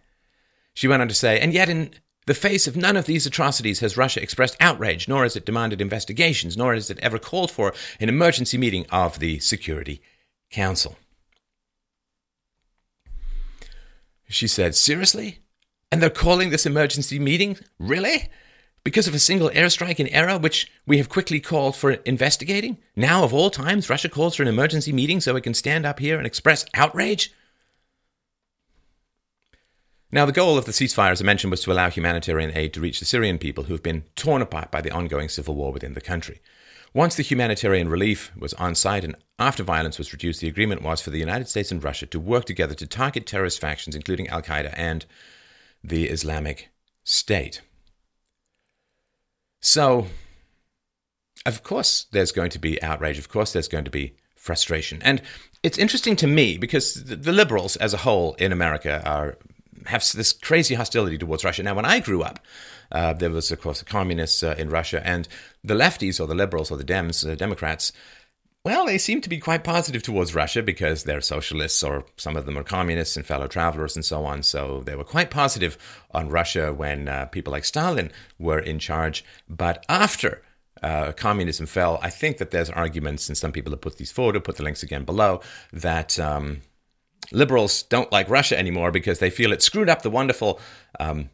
She 0.74 0.88
went 0.88 1.02
on 1.02 1.08
to 1.08 1.14
say, 1.14 1.40
and 1.40 1.52
yet 1.52 1.68
in 1.68 1.92
the 2.26 2.34
face 2.34 2.66
of 2.66 2.76
none 2.76 2.96
of 2.96 3.06
these 3.06 3.26
atrocities 3.26 3.80
has 3.80 3.96
Russia 3.96 4.22
expressed 4.22 4.56
outrage, 4.60 5.08
nor 5.08 5.22
has 5.22 5.34
it 5.34 5.46
demanded 5.46 5.80
investigations, 5.80 6.56
nor 6.56 6.74
has 6.74 6.90
it 6.90 6.98
ever 7.00 7.18
called 7.18 7.50
for 7.50 7.72
an 7.98 8.08
emergency 8.08 8.58
meeting 8.58 8.86
of 8.90 9.18
the 9.18 9.38
Security 9.38 10.02
Council. 10.50 10.96
She 14.28 14.46
said, 14.46 14.74
Seriously? 14.74 15.38
And 15.90 16.02
they're 16.02 16.10
calling 16.10 16.50
this 16.50 16.66
emergency 16.66 17.18
meeting? 17.18 17.56
Really? 17.78 18.28
Because 18.88 19.06
of 19.06 19.12
a 19.12 19.18
single 19.18 19.50
airstrike 19.50 20.00
in 20.00 20.06
Erra, 20.06 20.38
which 20.38 20.72
we 20.86 20.96
have 20.96 21.10
quickly 21.10 21.40
called 21.40 21.76
for 21.76 21.90
investigating? 22.06 22.78
Now, 22.96 23.22
of 23.22 23.34
all 23.34 23.50
times, 23.50 23.90
Russia 23.90 24.08
calls 24.08 24.34
for 24.34 24.42
an 24.42 24.48
emergency 24.48 24.94
meeting 24.94 25.20
so 25.20 25.36
it 25.36 25.42
can 25.42 25.52
stand 25.52 25.84
up 25.84 25.98
here 25.98 26.16
and 26.16 26.26
express 26.26 26.64
outrage? 26.72 27.30
Now, 30.10 30.24
the 30.24 30.32
goal 30.32 30.56
of 30.56 30.64
the 30.64 30.72
ceasefire, 30.72 31.12
as 31.12 31.20
I 31.20 31.26
mentioned, 31.26 31.50
was 31.50 31.60
to 31.64 31.70
allow 31.70 31.90
humanitarian 31.90 32.56
aid 32.56 32.72
to 32.72 32.80
reach 32.80 32.98
the 32.98 33.04
Syrian 33.04 33.36
people 33.36 33.64
who 33.64 33.74
have 33.74 33.82
been 33.82 34.04
torn 34.16 34.40
apart 34.40 34.70
by 34.70 34.80
the 34.80 34.90
ongoing 34.90 35.28
civil 35.28 35.54
war 35.54 35.70
within 35.70 35.92
the 35.92 36.00
country. 36.00 36.40
Once 36.94 37.14
the 37.14 37.22
humanitarian 37.22 37.90
relief 37.90 38.32
was 38.38 38.54
on 38.54 38.74
site 38.74 39.04
and 39.04 39.16
after 39.38 39.62
violence 39.62 39.98
was 39.98 40.14
reduced, 40.14 40.40
the 40.40 40.48
agreement 40.48 40.80
was 40.80 41.02
for 41.02 41.10
the 41.10 41.18
United 41.18 41.46
States 41.46 41.70
and 41.70 41.84
Russia 41.84 42.06
to 42.06 42.18
work 42.18 42.46
together 42.46 42.74
to 42.74 42.86
target 42.86 43.26
terrorist 43.26 43.60
factions, 43.60 43.94
including 43.94 44.28
Al 44.28 44.40
Qaeda 44.40 44.72
and 44.78 45.04
the 45.84 46.06
Islamic 46.06 46.70
State. 47.04 47.60
So, 49.60 50.06
of 51.46 51.62
course, 51.62 52.06
there's 52.12 52.32
going 52.32 52.50
to 52.50 52.58
be 52.58 52.82
outrage. 52.82 53.18
Of 53.18 53.28
course, 53.28 53.52
there's 53.52 53.68
going 53.68 53.84
to 53.84 53.90
be 53.90 54.14
frustration. 54.36 55.00
And 55.02 55.22
it's 55.62 55.78
interesting 55.78 56.16
to 56.16 56.26
me 56.26 56.56
because 56.58 56.94
the 57.04 57.32
liberals 57.32 57.76
as 57.76 57.92
a 57.92 57.98
whole 57.98 58.34
in 58.34 58.52
America 58.52 59.02
are 59.04 59.36
have 59.86 60.04
this 60.12 60.32
crazy 60.32 60.74
hostility 60.74 61.16
towards 61.16 61.44
Russia. 61.44 61.62
Now, 61.62 61.74
when 61.74 61.84
I 61.84 62.00
grew 62.00 62.22
up, 62.22 62.40
uh, 62.92 63.12
there 63.14 63.30
was, 63.30 63.50
of 63.50 63.60
course, 63.60 63.78
the 63.78 63.84
communists 63.84 64.42
uh, 64.42 64.54
in 64.58 64.68
Russia, 64.68 65.06
and 65.06 65.28
the 65.62 65.74
lefties 65.74 66.20
or 66.20 66.26
the 66.26 66.34
liberals 66.34 66.70
or 66.70 66.76
the 66.76 66.84
Dems, 66.84 67.28
uh, 67.28 67.34
Democrats. 67.34 67.92
Well, 68.68 68.84
they 68.84 68.98
seem 68.98 69.22
to 69.22 69.30
be 69.30 69.38
quite 69.38 69.64
positive 69.64 70.02
towards 70.02 70.34
Russia 70.34 70.62
because 70.62 71.04
they're 71.04 71.22
socialists, 71.22 71.82
or 71.82 72.04
some 72.18 72.36
of 72.36 72.44
them 72.44 72.58
are 72.58 72.62
communists 72.62 73.16
and 73.16 73.24
fellow 73.24 73.46
travelers 73.46 73.96
and 73.96 74.04
so 74.04 74.26
on. 74.26 74.42
So 74.42 74.82
they 74.84 74.94
were 74.94 75.04
quite 75.04 75.30
positive 75.30 75.78
on 76.10 76.28
Russia 76.28 76.74
when 76.74 77.08
uh, 77.08 77.24
people 77.32 77.50
like 77.50 77.64
Stalin 77.64 78.12
were 78.38 78.58
in 78.58 78.78
charge. 78.78 79.24
But 79.48 79.86
after 79.88 80.42
uh, 80.82 81.12
communism 81.12 81.64
fell, 81.64 81.98
I 82.02 82.10
think 82.10 82.36
that 82.36 82.50
there's 82.50 82.68
arguments, 82.68 83.26
and 83.30 83.38
some 83.38 83.52
people 83.52 83.72
have 83.72 83.80
put 83.80 83.96
these 83.96 84.12
forward, 84.12 84.36
I'll 84.36 84.42
put 84.42 84.56
the 84.56 84.64
links 84.64 84.82
again 84.82 85.04
below, 85.04 85.40
that 85.72 86.18
um, 86.18 86.60
liberals 87.32 87.84
don't 87.84 88.12
like 88.12 88.28
Russia 88.28 88.58
anymore 88.58 88.90
because 88.90 89.18
they 89.18 89.30
feel 89.30 89.54
it 89.54 89.62
screwed 89.62 89.88
up 89.88 90.02
the 90.02 90.10
wonderful 90.10 90.60
um, 91.00 91.30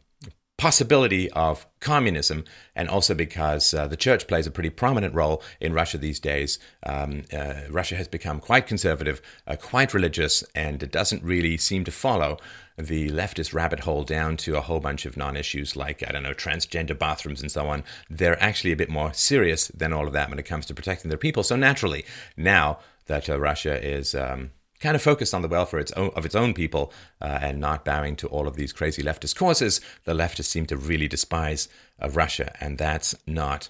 possibility 0.57 1.29
of 1.31 1.65
communism, 1.81 2.45
and 2.75 2.87
also 2.87 3.13
because 3.13 3.73
uh, 3.73 3.87
the 3.87 3.97
church 3.97 4.27
plays 4.27 4.47
a 4.47 4.51
pretty 4.51 4.69
prominent 4.69 5.13
role 5.13 5.43
in 5.59 5.73
Russia 5.73 5.97
these 5.97 6.19
days. 6.19 6.59
Um, 6.85 7.23
uh, 7.33 7.61
Russia 7.69 7.95
has 7.95 8.07
become 8.07 8.39
quite 8.39 8.65
conservative, 8.65 9.21
uh, 9.47 9.57
quite 9.57 9.93
religious, 9.93 10.43
and 10.55 10.81
it 10.81 10.91
doesn't 10.91 11.23
really 11.23 11.57
seem 11.57 11.83
to 11.83 11.91
follow 11.91 12.37
the 12.77 13.09
leftist 13.09 13.53
rabbit 13.53 13.81
hole 13.81 14.03
down 14.03 14.37
to 14.37 14.57
a 14.57 14.61
whole 14.61 14.79
bunch 14.79 15.05
of 15.05 15.17
non 15.17 15.35
issues 15.35 15.75
like, 15.75 16.07
I 16.07 16.11
don't 16.11 16.23
know, 16.23 16.33
transgender 16.33 16.97
bathrooms 16.97 17.41
and 17.41 17.51
so 17.51 17.67
on. 17.67 17.83
They're 18.09 18.41
actually 18.41 18.71
a 18.71 18.77
bit 18.77 18.89
more 18.89 19.13
serious 19.13 19.67
than 19.69 19.93
all 19.93 20.07
of 20.07 20.13
that 20.13 20.29
when 20.29 20.39
it 20.39 20.43
comes 20.43 20.65
to 20.67 20.73
protecting 20.73 21.09
their 21.09 21.17
people. 21.17 21.43
So 21.43 21.55
naturally, 21.55 22.05
now 22.37 22.79
that 23.07 23.29
uh, 23.29 23.39
Russia 23.39 23.81
is. 23.85 24.15
Um, 24.15 24.51
kind 24.79 24.95
of 24.95 25.01
focused 25.01 25.33
on 25.33 25.41
the 25.41 25.47
welfare 25.47 25.83
of 25.95 26.25
its 26.25 26.35
own 26.35 26.53
people 26.53 26.91
uh, 27.21 27.39
and 27.41 27.59
not 27.59 27.85
bowing 27.85 28.15
to 28.17 28.27
all 28.27 28.47
of 28.47 28.55
these 28.55 28.73
crazy 28.73 29.01
leftist 29.01 29.35
causes, 29.35 29.81
the 30.03 30.13
leftists 30.13 30.45
seem 30.45 30.65
to 30.67 30.77
really 30.77 31.07
despise 31.07 31.69
uh, 32.01 32.09
Russia, 32.09 32.53
and 32.59 32.77
that's 32.77 33.15
not 33.25 33.69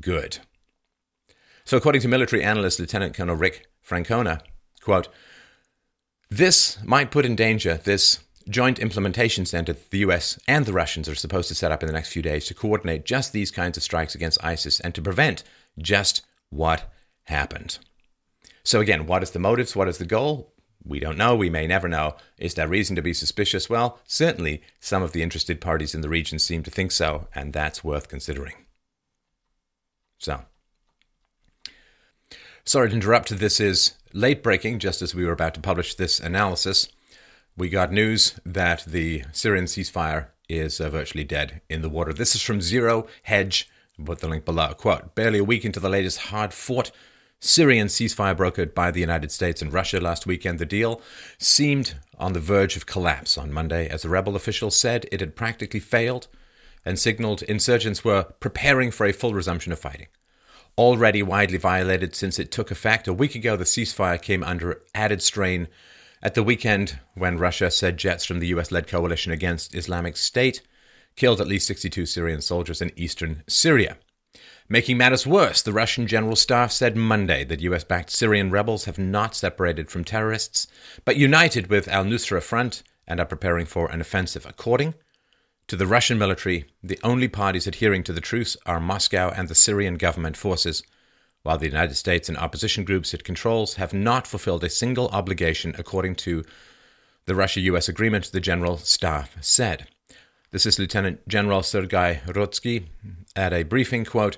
good. 0.00 0.38
So, 1.64 1.76
according 1.76 2.02
to 2.02 2.08
military 2.08 2.42
analyst 2.42 2.78
Lieutenant 2.78 3.14
Colonel 3.14 3.36
Rick 3.36 3.66
Francona, 3.86 4.40
quote, 4.80 5.08
this 6.30 6.78
might 6.82 7.10
put 7.10 7.24
in 7.24 7.36
danger 7.36 7.74
this 7.84 8.20
joint 8.48 8.78
implementation 8.78 9.46
center 9.46 9.72
that 9.72 9.90
the 9.90 9.98
US 9.98 10.38
and 10.46 10.66
the 10.66 10.72
Russians 10.72 11.08
are 11.08 11.14
supposed 11.14 11.48
to 11.48 11.54
set 11.54 11.72
up 11.72 11.82
in 11.82 11.86
the 11.86 11.92
next 11.92 12.12
few 12.12 12.22
days 12.22 12.46
to 12.46 12.54
coordinate 12.54 13.04
just 13.04 13.32
these 13.32 13.50
kinds 13.50 13.76
of 13.76 13.82
strikes 13.82 14.14
against 14.14 14.42
ISIS 14.44 14.80
and 14.80 14.94
to 14.94 15.02
prevent 15.02 15.42
just 15.78 16.22
what 16.50 16.90
happened. 17.24 17.78
So, 18.64 18.80
again, 18.80 19.06
what 19.06 19.22
is 19.22 19.30
the 19.32 19.38
motives? 19.38 19.76
What 19.76 19.88
is 19.88 19.98
the 19.98 20.06
goal? 20.06 20.52
We 20.86 21.00
don't 21.00 21.18
know. 21.18 21.34
We 21.34 21.50
may 21.50 21.66
never 21.66 21.88
know. 21.88 22.16
Is 22.38 22.54
there 22.54 22.68
reason 22.68 22.96
to 22.96 23.02
be 23.02 23.14
suspicious? 23.14 23.70
Well, 23.70 23.98
certainly 24.06 24.62
some 24.80 25.02
of 25.02 25.12
the 25.12 25.22
interested 25.22 25.60
parties 25.60 25.94
in 25.94 26.00
the 26.00 26.08
region 26.08 26.38
seem 26.38 26.62
to 26.62 26.70
think 26.70 26.92
so, 26.92 27.26
and 27.34 27.52
that's 27.52 27.84
worth 27.84 28.08
considering. 28.08 28.54
So, 30.18 30.40
sorry 32.64 32.88
to 32.88 32.94
interrupt. 32.94 33.30
This 33.30 33.60
is 33.60 33.94
late 34.12 34.42
breaking, 34.42 34.78
just 34.78 35.02
as 35.02 35.14
we 35.14 35.24
were 35.24 35.32
about 35.32 35.54
to 35.54 35.60
publish 35.60 35.94
this 35.94 36.20
analysis. 36.20 36.88
We 37.56 37.68
got 37.68 37.92
news 37.92 38.38
that 38.44 38.84
the 38.86 39.24
Syrian 39.32 39.66
ceasefire 39.66 40.28
is 40.48 40.80
uh, 40.80 40.90
virtually 40.90 41.24
dead 41.24 41.60
in 41.68 41.82
the 41.82 41.88
water. 41.88 42.12
This 42.12 42.34
is 42.34 42.42
from 42.42 42.60
Zero 42.60 43.06
Hedge. 43.24 43.70
Put 44.02 44.18
the 44.18 44.28
link 44.28 44.44
below. 44.44 44.74
Quote 44.74 45.14
Barely 45.14 45.38
a 45.38 45.44
week 45.44 45.64
into 45.64 45.80
the 45.80 45.88
latest 45.88 46.18
hard 46.18 46.52
fought 46.52 46.90
Syrian 47.46 47.88
ceasefire 47.88 48.34
brokered 48.34 48.72
by 48.72 48.90
the 48.90 49.02
United 49.02 49.30
States 49.30 49.60
and 49.60 49.70
Russia 49.70 50.00
last 50.00 50.26
weekend, 50.26 50.58
the 50.58 50.64
deal 50.64 51.02
seemed 51.36 51.96
on 52.18 52.32
the 52.32 52.40
verge 52.40 52.74
of 52.74 52.86
collapse 52.86 53.36
on 53.36 53.52
Monday 53.52 53.86
as 53.86 54.00
the 54.00 54.08
rebel 54.08 54.34
officials 54.34 54.74
said 54.74 55.04
it 55.12 55.20
had 55.20 55.36
practically 55.36 55.78
failed 55.78 56.26
and 56.86 56.98
signaled 56.98 57.42
insurgents 57.42 58.02
were 58.02 58.24
preparing 58.40 58.90
for 58.90 59.04
a 59.04 59.12
full 59.12 59.34
resumption 59.34 59.72
of 59.72 59.78
fighting. 59.78 60.06
Already 60.78 61.22
widely 61.22 61.58
violated 61.58 62.14
since 62.14 62.38
it 62.38 62.50
took 62.50 62.70
effect 62.70 63.08
a 63.08 63.12
week 63.12 63.34
ago, 63.34 63.56
the 63.56 63.64
ceasefire 63.64 64.20
came 64.20 64.42
under 64.42 64.80
added 64.94 65.20
strain 65.20 65.68
at 66.22 66.32
the 66.32 66.42
weekend 66.42 66.98
when 67.12 67.36
Russia 67.36 67.70
said 67.70 67.98
jets 67.98 68.24
from 68.24 68.38
the 68.38 68.48
US 68.48 68.72
led 68.72 68.86
coalition 68.86 69.32
against 69.32 69.74
Islamic 69.74 70.16
State 70.16 70.62
killed 71.14 71.42
at 71.42 71.46
least 71.46 71.66
62 71.66 72.06
Syrian 72.06 72.40
soldiers 72.40 72.80
in 72.80 72.90
eastern 72.96 73.42
Syria. 73.46 73.98
Making 74.66 74.96
matters 74.96 75.26
worse, 75.26 75.60
the 75.60 75.74
Russian 75.74 76.06
General 76.06 76.36
Staff 76.36 76.72
said 76.72 76.96
Monday 76.96 77.44
that 77.44 77.60
US 77.60 77.84
backed 77.84 78.08
Syrian 78.08 78.50
rebels 78.50 78.86
have 78.86 78.98
not 78.98 79.36
separated 79.36 79.90
from 79.90 80.04
terrorists, 80.04 80.66
but 81.04 81.18
united 81.18 81.66
with 81.66 81.86
al 81.86 82.04
Nusra 82.04 82.42
Front 82.42 82.82
and 83.06 83.20
are 83.20 83.26
preparing 83.26 83.66
for 83.66 83.90
an 83.90 84.00
offensive. 84.00 84.46
According 84.46 84.94
to 85.66 85.76
the 85.76 85.86
Russian 85.86 86.16
military, 86.16 86.64
the 86.82 86.98
only 87.02 87.28
parties 87.28 87.66
adhering 87.66 88.04
to 88.04 88.14
the 88.14 88.22
truce 88.22 88.56
are 88.64 88.80
Moscow 88.80 89.30
and 89.36 89.48
the 89.48 89.54
Syrian 89.54 89.96
government 89.96 90.34
forces, 90.34 90.82
while 91.42 91.58
the 91.58 91.66
United 91.66 91.96
States 91.96 92.30
and 92.30 92.38
opposition 92.38 92.84
groups 92.84 93.12
it 93.12 93.22
controls 93.22 93.74
have 93.74 93.92
not 93.92 94.26
fulfilled 94.26 94.64
a 94.64 94.70
single 94.70 95.08
obligation 95.08 95.74
according 95.78 96.14
to 96.14 96.42
the 97.26 97.34
Russia 97.34 97.60
US 97.60 97.90
agreement, 97.90 98.32
the 98.32 98.40
General 98.40 98.78
Staff 98.78 99.36
said. 99.42 99.88
This 100.54 100.66
is 100.66 100.78
Lieutenant 100.78 101.26
General 101.26 101.64
Sergei 101.64 102.20
Rudskoy 102.28 102.86
at 103.34 103.52
a 103.52 103.64
briefing 103.64 104.04
quote 104.04 104.36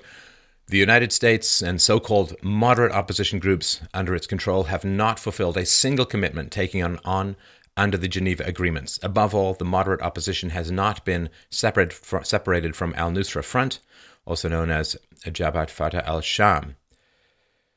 the 0.65 0.79
United 0.79 1.13
States 1.13 1.61
and 1.61 1.79
so 1.79 1.99
called 1.99 2.35
moderate 2.41 2.91
opposition 2.91 3.37
groups 3.37 3.81
under 3.93 4.15
its 4.15 4.25
control 4.25 4.63
have 4.63 4.83
not 4.83 5.19
fulfilled 5.19 5.57
a 5.57 5.65
single 5.67 6.07
commitment 6.07 6.51
taken 6.51 6.81
on, 6.81 6.99
on 7.05 7.35
under 7.77 7.99
the 7.99 8.07
Geneva 8.07 8.43
Agreements. 8.47 8.97
Above 9.03 9.35
all, 9.35 9.53
the 9.53 9.63
moderate 9.63 10.01
opposition 10.01 10.49
has 10.49 10.71
not 10.71 11.05
been 11.05 11.29
separate, 11.51 11.93
separated 12.23 12.75
from 12.75 12.95
al 12.95 13.11
Nusra 13.11 13.43
Front, 13.43 13.77
also 14.25 14.49
known 14.49 14.71
as 14.71 14.97
Jabhat 15.23 15.69
Fatah 15.69 16.03
al 16.09 16.21
Sham. 16.21 16.77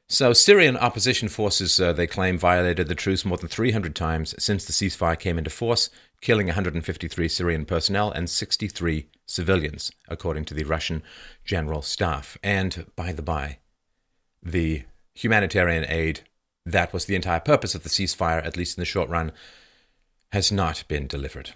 So, 0.09 0.33
Syrian 0.33 0.77
opposition 0.79 1.29
forces, 1.29 1.79
uh, 1.79 1.93
they 1.93 2.07
claim, 2.09 2.37
violated 2.37 2.89
the 2.89 2.97
truce 2.97 3.25
more 3.25 3.37
than 3.37 3.49
300 3.49 3.95
times 3.95 4.35
since 4.43 4.65
the 4.65 4.73
ceasefire 4.73 5.17
came 5.17 5.39
into 5.39 5.51
force, 5.51 5.89
killing 6.21 6.47
153 6.47 7.29
Syrian 7.29 7.65
personnel 7.65 8.11
and 8.11 8.29
63 8.29 9.09
civilians, 9.27 9.91
according 10.09 10.45
to 10.47 10.55
the 10.55 10.65
Russian 10.65 11.03
General 11.45 11.83
Staff. 11.83 12.37
And 12.43 12.87
by 12.97 13.13
the 13.13 13.23
by, 13.23 13.59
the 14.43 14.85
humanitarian 15.15 15.85
aid 15.89 16.21
that 16.67 16.93
was 16.93 17.07
the 17.07 17.17
entire 17.17 17.41
purpose 17.41 17.75
of 17.75 17.83
the 17.83 17.89
ceasefire, 17.89 18.45
at 18.45 18.57
least 18.57 18.77
in 18.77 18.83
the 18.83 18.87
short 18.87 19.09
run, 19.09 19.33
has 20.33 20.53
not 20.53 20.85
been 20.89 21.07
delivered. 21.07 21.55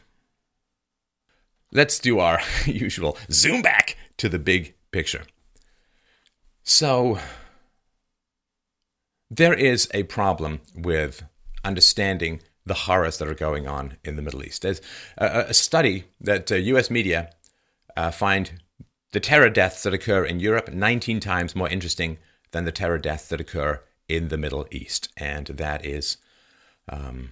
Let's 1.73 1.99
do 1.99 2.19
our 2.19 2.41
usual 2.67 3.19
zoom 3.31 3.63
back 3.63 3.97
to 4.19 4.29
the 4.29 4.39
big 4.39 4.75
picture. 4.91 5.25
So, 6.63 7.19
there 9.31 9.55
is 9.55 9.89
a 9.93 10.05
problem 10.05 10.61
with 10.75 11.25
understanding 11.65 12.41
the 12.67 12.75
horrors 12.75 13.19
that 13.19 13.29
are 13.29 13.35
going 13.35 13.69
on 13.69 13.97
in 14.05 14.17
the 14.17 14.23
Middle 14.23 14.43
East. 14.43 14.63
There's 14.63 14.81
a, 15.19 15.47
a 15.49 15.55
study 15.55 16.05
that 16.21 16.51
uh, 16.51 16.57
US 16.57 16.91
media 16.91 17.31
uh, 17.97 18.11
find 18.11 18.61
the 19.13 19.21
terror 19.21 19.51
deaths 19.51 19.83
that 19.83 19.95
occur 19.95 20.25
in 20.25 20.41
Europe 20.41 20.73
19 20.73 21.21
times 21.21 21.55
more 21.55 21.69
interesting 21.69 22.19
than 22.51 22.65
the 22.65 22.73
terror 22.73 22.99
deaths 22.99 23.29
that 23.29 23.41
occur 23.41 23.83
in 24.09 24.29
the 24.29 24.39
Middle 24.39 24.67
East. 24.71 25.09
And 25.17 25.47
that 25.47 25.85
is 25.85 26.17
um, 26.89 27.31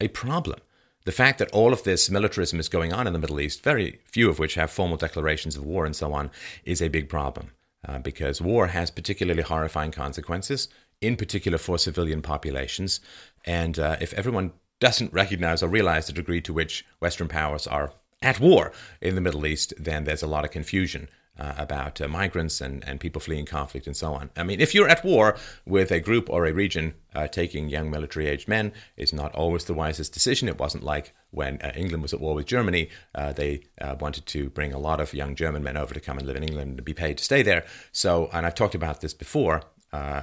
a 0.00 0.08
problem. 0.08 0.60
The 1.04 1.12
fact 1.12 1.38
that 1.38 1.50
all 1.52 1.72
of 1.72 1.84
this 1.84 2.10
militarism 2.10 2.58
is 2.58 2.68
going 2.68 2.92
on 2.92 3.06
in 3.06 3.12
the 3.12 3.18
Middle 3.18 3.40
East, 3.40 3.62
very 3.62 4.00
few 4.06 4.30
of 4.30 4.38
which 4.38 4.54
have 4.54 4.70
formal 4.70 4.96
declarations 4.96 5.56
of 5.56 5.64
war 5.64 5.84
and 5.84 5.94
so 5.94 6.14
on, 6.14 6.30
is 6.64 6.80
a 6.80 6.88
big 6.88 7.08
problem 7.08 7.50
uh, 7.86 7.98
because 7.98 8.40
war 8.40 8.68
has 8.68 8.90
particularly 8.90 9.42
horrifying 9.42 9.90
consequences, 9.90 10.68
in 11.06 11.16
particular 11.16 11.58
for 11.58 11.78
civilian 11.78 12.22
populations. 12.22 13.00
And 13.44 13.78
uh, 13.78 13.96
if 14.00 14.12
everyone 14.14 14.52
doesn't 14.80 15.12
recognize 15.12 15.62
or 15.62 15.68
realize 15.68 16.06
the 16.06 16.12
degree 16.12 16.40
to 16.42 16.52
which 16.52 16.84
Western 17.00 17.28
powers 17.28 17.66
are 17.66 17.92
at 18.22 18.40
war 18.40 18.72
in 19.00 19.14
the 19.14 19.20
Middle 19.20 19.46
East, 19.46 19.74
then 19.78 20.04
there's 20.04 20.22
a 20.22 20.26
lot 20.26 20.44
of 20.44 20.50
confusion 20.50 21.08
uh, 21.38 21.52
about 21.58 22.00
uh, 22.00 22.08
migrants 22.08 22.60
and, 22.60 22.86
and 22.86 23.00
people 23.00 23.20
fleeing 23.20 23.46
conflict 23.46 23.86
and 23.86 23.96
so 23.96 24.14
on. 24.14 24.30
I 24.36 24.44
mean, 24.44 24.60
if 24.60 24.74
you're 24.74 24.88
at 24.88 25.04
war 25.04 25.36
with 25.66 25.90
a 25.90 26.00
group 26.00 26.30
or 26.30 26.46
a 26.46 26.52
region, 26.52 26.94
uh, 27.14 27.26
taking 27.26 27.68
young 27.68 27.90
military 27.90 28.26
aged 28.26 28.48
men 28.48 28.72
is 28.96 29.12
not 29.12 29.34
always 29.34 29.64
the 29.64 29.74
wisest 29.74 30.12
decision. 30.12 30.48
It 30.48 30.58
wasn't 30.58 30.84
like 30.84 31.12
when 31.30 31.60
uh, 31.60 31.72
England 31.74 32.02
was 32.02 32.14
at 32.14 32.20
war 32.20 32.34
with 32.34 32.46
Germany. 32.46 32.88
Uh, 33.14 33.32
they 33.32 33.64
uh, 33.80 33.96
wanted 33.98 34.26
to 34.26 34.48
bring 34.50 34.72
a 34.72 34.78
lot 34.78 35.00
of 35.00 35.12
young 35.12 35.34
German 35.34 35.62
men 35.62 35.76
over 35.76 35.92
to 35.92 36.00
come 36.00 36.18
and 36.18 36.26
live 36.26 36.36
in 36.36 36.44
England 36.44 36.78
and 36.78 36.84
be 36.84 36.94
paid 36.94 37.18
to 37.18 37.24
stay 37.24 37.42
there. 37.42 37.64
So, 37.92 38.30
and 38.32 38.46
I've 38.46 38.54
talked 38.54 38.74
about 38.74 39.00
this 39.00 39.14
before. 39.14 39.62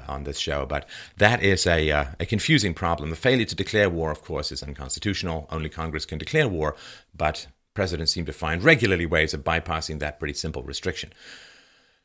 On 0.07 0.23
this 0.23 0.39
show, 0.39 0.65
but 0.65 0.87
that 1.17 1.41
is 1.43 1.65
a, 1.67 1.89
a 2.19 2.25
confusing 2.25 2.73
problem. 2.73 3.09
The 3.09 3.15
failure 3.15 3.45
to 3.45 3.55
declare 3.55 3.89
war, 3.89 4.11
of 4.11 4.21
course, 4.21 4.51
is 4.51 4.63
unconstitutional. 4.63 5.47
Only 5.49 5.69
Congress 5.69 6.05
can 6.05 6.17
declare 6.17 6.47
war, 6.47 6.75
but 7.15 7.47
presidents 7.73 8.11
seem 8.11 8.25
to 8.25 8.33
find 8.33 8.63
regularly 8.63 9.05
ways 9.05 9.33
of 9.33 9.43
bypassing 9.43 9.99
that 9.99 10.19
pretty 10.19 10.33
simple 10.33 10.63
restriction. 10.63 11.13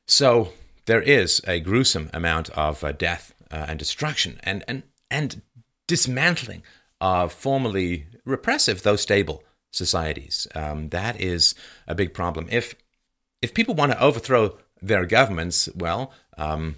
So 0.06 0.52
there 0.86 1.02
is 1.02 1.40
a 1.46 1.60
gruesome 1.60 2.10
amount 2.12 2.50
of 2.50 2.84
uh, 2.84 2.92
death 2.92 3.34
uh, 3.50 3.66
and 3.68 3.78
destruction 3.78 4.38
and, 4.42 4.64
and, 4.68 4.82
and 5.10 5.42
dismantling 5.86 6.62
of 7.00 7.32
formerly 7.32 8.06
repressive, 8.24 8.82
though 8.82 8.96
stable, 8.96 9.42
societies. 9.70 10.46
Um, 10.54 10.88
that 10.90 11.20
is 11.20 11.54
a 11.86 11.94
big 11.94 12.14
problem. 12.14 12.46
If, 12.50 12.74
if 13.42 13.52
people 13.52 13.74
want 13.74 13.92
to 13.92 14.02
overthrow 14.02 14.56
their 14.80 15.04
governments, 15.06 15.68
well, 15.74 16.12
um, 16.38 16.76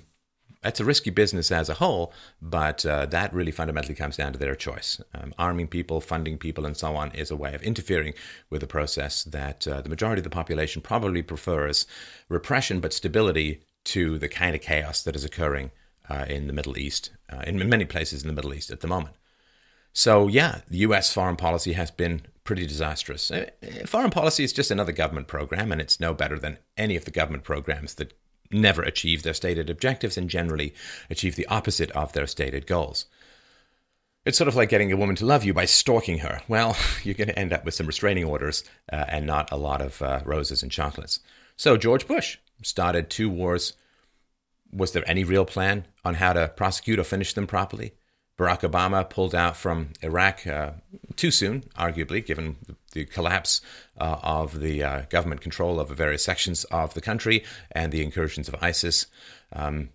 it's 0.68 0.80
a 0.80 0.84
risky 0.84 1.10
business 1.10 1.50
as 1.50 1.68
a 1.68 1.74
whole, 1.74 2.12
but 2.40 2.86
uh, 2.86 3.06
that 3.06 3.32
really 3.34 3.50
fundamentally 3.50 3.94
comes 3.94 4.16
down 4.16 4.32
to 4.32 4.38
their 4.38 4.54
choice. 4.54 5.00
Um, 5.14 5.34
arming 5.38 5.66
people, 5.66 6.00
funding 6.00 6.38
people, 6.38 6.64
and 6.64 6.76
so 6.76 6.94
on 6.94 7.10
is 7.12 7.30
a 7.30 7.36
way 7.36 7.54
of 7.54 7.62
interfering 7.62 8.14
with 8.50 8.62
a 8.62 8.66
process 8.66 9.24
that 9.24 9.66
uh, 9.66 9.80
the 9.80 9.88
majority 9.88 10.20
of 10.20 10.24
the 10.24 10.30
population 10.30 10.80
probably 10.82 11.22
prefers 11.22 11.86
repression 12.28 12.80
but 12.80 12.92
stability 12.92 13.62
to 13.84 14.18
the 14.18 14.28
kind 14.28 14.54
of 14.54 14.60
chaos 14.60 15.02
that 15.02 15.16
is 15.16 15.24
occurring 15.24 15.70
uh, 16.10 16.26
in 16.28 16.46
the 16.46 16.52
Middle 16.52 16.78
East, 16.78 17.10
uh, 17.32 17.42
in 17.46 17.68
many 17.68 17.84
places 17.84 18.22
in 18.22 18.28
the 18.28 18.34
Middle 18.34 18.54
East 18.54 18.70
at 18.70 18.80
the 18.80 18.86
moment. 18.86 19.14
So, 19.92 20.28
yeah, 20.28 20.60
the 20.68 20.78
US 20.78 21.12
foreign 21.12 21.36
policy 21.36 21.72
has 21.72 21.90
been 21.90 22.22
pretty 22.44 22.66
disastrous. 22.66 23.30
Uh, 23.30 23.46
foreign 23.86 24.10
policy 24.10 24.44
is 24.44 24.52
just 24.52 24.70
another 24.70 24.92
government 24.92 25.26
program, 25.26 25.72
and 25.72 25.80
it's 25.80 26.00
no 26.00 26.14
better 26.14 26.38
than 26.38 26.58
any 26.76 26.96
of 26.96 27.04
the 27.04 27.10
government 27.10 27.44
programs 27.44 27.94
that 27.94 28.12
never 28.50 28.82
achieve 28.82 29.22
their 29.22 29.34
stated 29.34 29.70
objectives 29.70 30.16
and 30.16 30.30
generally 30.30 30.74
achieve 31.10 31.36
the 31.36 31.46
opposite 31.46 31.90
of 31.92 32.12
their 32.12 32.26
stated 32.26 32.66
goals. 32.66 33.06
It's 34.24 34.36
sort 34.36 34.48
of 34.48 34.56
like 34.56 34.68
getting 34.68 34.92
a 34.92 34.96
woman 34.96 35.16
to 35.16 35.26
love 35.26 35.44
you 35.44 35.54
by 35.54 35.64
stalking 35.64 36.18
her. 36.18 36.42
Well, 36.48 36.76
you're 37.02 37.14
going 37.14 37.28
to 37.28 37.38
end 37.38 37.52
up 37.52 37.64
with 37.64 37.74
some 37.74 37.86
restraining 37.86 38.24
orders 38.24 38.64
uh, 38.92 39.04
and 39.08 39.26
not 39.26 39.50
a 39.52 39.56
lot 39.56 39.80
of 39.80 40.02
uh, 40.02 40.20
roses 40.24 40.62
and 40.62 40.72
chocolates. 40.72 41.20
So, 41.56 41.76
George 41.76 42.06
Bush 42.06 42.38
started 42.62 43.10
two 43.10 43.30
wars. 43.30 43.72
Was 44.70 44.92
there 44.92 45.08
any 45.08 45.24
real 45.24 45.44
plan 45.44 45.86
on 46.04 46.14
how 46.14 46.34
to 46.34 46.48
prosecute 46.48 46.98
or 46.98 47.04
finish 47.04 47.32
them 47.32 47.46
properly? 47.46 47.94
Barack 48.38 48.60
Obama 48.60 49.08
pulled 49.08 49.34
out 49.34 49.56
from 49.56 49.90
Iraq 50.00 50.46
uh, 50.46 50.70
too 51.16 51.32
soon, 51.32 51.62
arguably, 51.76 52.24
given 52.24 52.56
the 52.92 53.04
collapse 53.04 53.60
uh, 54.00 54.18
of 54.22 54.60
the 54.60 54.82
uh, 54.82 55.02
government 55.10 55.40
control 55.40 55.80
over 55.80 55.92
various 55.92 56.24
sections 56.24 56.64
of 56.64 56.94
the 56.94 57.00
country 57.00 57.44
and 57.72 57.92
the 57.92 58.02
incursions 58.02 58.48
of 58.48 58.54
ISIS. 58.62 59.06
Um, 59.52 59.90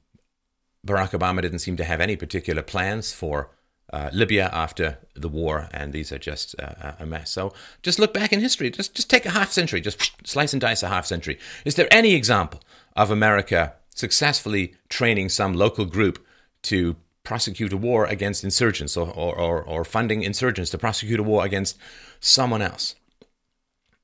Barack 0.85 1.17
Obama 1.17 1.41
didn't 1.41 1.59
seem 1.59 1.77
to 1.77 1.85
have 1.85 2.01
any 2.01 2.17
particular 2.17 2.61
plans 2.61 3.13
for 3.13 3.51
uh, 3.93 4.09
Libya 4.11 4.49
after 4.51 4.97
the 5.15 5.29
war, 5.29 5.69
and 5.71 5.93
these 5.93 6.11
are 6.11 6.17
just 6.17 6.59
uh, 6.59 6.93
a 6.99 7.05
mess. 7.05 7.29
So 7.29 7.53
just 7.81 7.99
look 7.99 8.13
back 8.13 8.33
in 8.33 8.41
history. 8.41 8.69
Just 8.69 8.95
just 8.95 9.09
take 9.09 9.25
a 9.25 9.29
half 9.29 9.51
century. 9.51 9.79
Just 9.79 10.27
slice 10.27 10.51
and 10.51 10.59
dice 10.59 10.83
a 10.83 10.89
half 10.89 11.05
century. 11.05 11.39
Is 11.63 11.75
there 11.75 11.87
any 11.91 12.13
example 12.13 12.59
of 12.95 13.11
America 13.11 13.75
successfully 13.95 14.73
training 14.89 15.29
some 15.29 15.53
local 15.53 15.85
group 15.85 16.25
to 16.63 16.95
prosecute 17.23 17.73
a 17.73 17.77
war 17.77 18.05
against 18.05 18.43
insurgents 18.43 18.97
or, 18.97 19.09
or, 19.09 19.61
or, 19.63 19.85
funding 19.85 20.23
insurgents 20.23 20.69
to 20.71 20.77
prosecute 20.77 21.19
a 21.19 21.23
war 21.23 21.45
against 21.45 21.77
someone 22.19 22.61
else. 22.61 22.95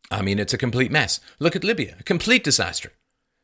I 0.10 0.22
mean, 0.22 0.40
it's 0.40 0.54
a 0.54 0.58
complete 0.58 0.92
mess. 0.92 1.20
Look 1.38 1.56
at 1.56 1.64
Libya, 1.64 1.98
a 2.00 2.04
complete 2.04 2.44
disaster. 2.44 2.94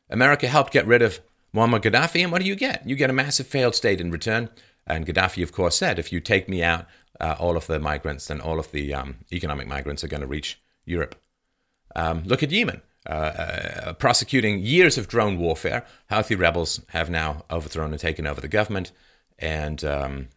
America 0.08 0.48
helped 0.48 0.72
get 0.72 0.86
rid 0.86 1.02
of 1.02 1.20
Muammar 1.54 1.80
Gaddafi, 1.80 2.22
and 2.22 2.32
what 2.32 2.40
do 2.40 2.48
you 2.48 2.56
get? 2.56 2.86
You 2.88 2.96
get 2.96 3.10
a 3.10 3.14
massive 3.14 3.46
failed 3.46 3.74
state 3.74 4.00
in 4.00 4.10
return. 4.10 4.48
And 4.86 5.06
Gaddafi, 5.06 5.42
of 5.42 5.52
course, 5.52 5.76
said, 5.76 5.98
if 5.98 6.12
you 6.12 6.20
take 6.20 6.48
me 6.48 6.62
out, 6.62 6.86
uh, 7.20 7.36
all 7.38 7.56
of 7.56 7.66
the 7.66 7.78
migrants 7.78 8.30
and 8.30 8.40
all 8.40 8.58
of 8.58 8.70
the 8.72 8.94
um, 8.94 9.16
economic 9.32 9.66
migrants 9.66 10.04
are 10.04 10.08
going 10.08 10.20
to 10.20 10.26
reach 10.26 10.60
Europe. 10.84 11.16
Um, 11.94 12.22
look 12.24 12.42
at 12.42 12.50
Yemen. 12.50 12.82
Uh, 13.08 13.12
uh, 13.12 13.92
prosecuting 13.92 14.58
years 14.58 14.98
of 14.98 15.06
drone 15.06 15.38
warfare, 15.38 15.86
Houthi 16.10 16.36
rebels 16.36 16.80
have 16.88 17.08
now 17.08 17.44
overthrown 17.48 17.92
and 17.92 18.00
taken 18.00 18.26
over 18.26 18.40
the 18.40 18.48
government, 18.48 18.90
and 19.38 19.84
um, 19.84 20.28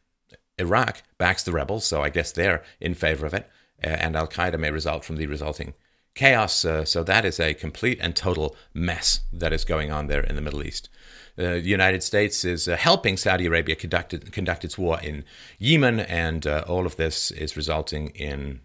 Iraq 0.58 1.04
backs 1.18 1.44
the 1.44 1.52
rebels, 1.52 1.86
so 1.86 2.02
I 2.02 2.10
guess 2.10 2.32
they're 2.32 2.64
in 2.80 2.94
favor 2.94 3.26
of 3.26 3.34
it, 3.34 3.50
uh, 3.84 3.88
and 3.88 4.16
Al 4.16 4.28
Qaeda 4.28 4.60
may 4.60 4.72
result 4.72 5.04
from 5.06 5.16
the 5.16 5.28
resulting 5.28 5.74
chaos. 6.16 6.66
Uh, 6.66 6.84
so 6.84 7.04
that 7.04 7.26
is 7.26 7.40
a 7.40 7.54
complete 7.54 7.98
and 8.02 8.16
total 8.16 8.56
mess 8.74 9.22
that 9.32 9.54
is 9.54 9.64
going 9.64 9.92
on 9.92 10.08
there 10.08 10.22
in 10.22 10.36
the 10.36 10.42
Middle 10.42 10.64
East. 10.64 10.90
Uh, 11.38 11.54
the 11.54 11.62
United 11.62 12.04
States 12.04 12.44
is 12.44 12.68
uh, 12.68 12.76
helping 12.76 13.16
Saudi 13.16 13.46
Arabia 13.46 13.76
conduct, 13.76 14.32
conduct 14.32 14.66
its 14.66 14.78
war 14.78 15.00
in 15.02 15.24
Yemen, 15.58 16.02
and 16.02 16.46
uh, 16.46 16.66
all 16.68 16.86
of 16.86 16.98
this 16.98 17.32
is 17.32 17.56
resulting 17.56 18.10
in 18.10 18.60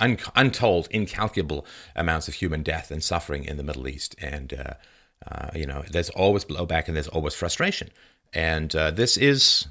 un- 0.00 0.18
untold, 0.34 0.88
incalculable 0.90 1.64
amounts 1.94 2.26
of 2.26 2.34
human 2.34 2.64
death 2.64 2.90
and 2.90 3.04
suffering 3.04 3.44
in 3.44 3.56
the 3.56 3.62
Middle 3.62 3.86
East. 3.86 4.16
And, 4.20 4.52
uh, 4.54 5.50
you 5.54 5.66
know, 5.66 5.84
there's 5.88 6.10
always 6.10 6.44
blowback 6.44 6.88
and 6.88 6.96
there's 6.96 7.08
always 7.08 7.34
frustration. 7.34 7.90
And 8.34 8.70
this 8.70 9.16
is 9.16 9.66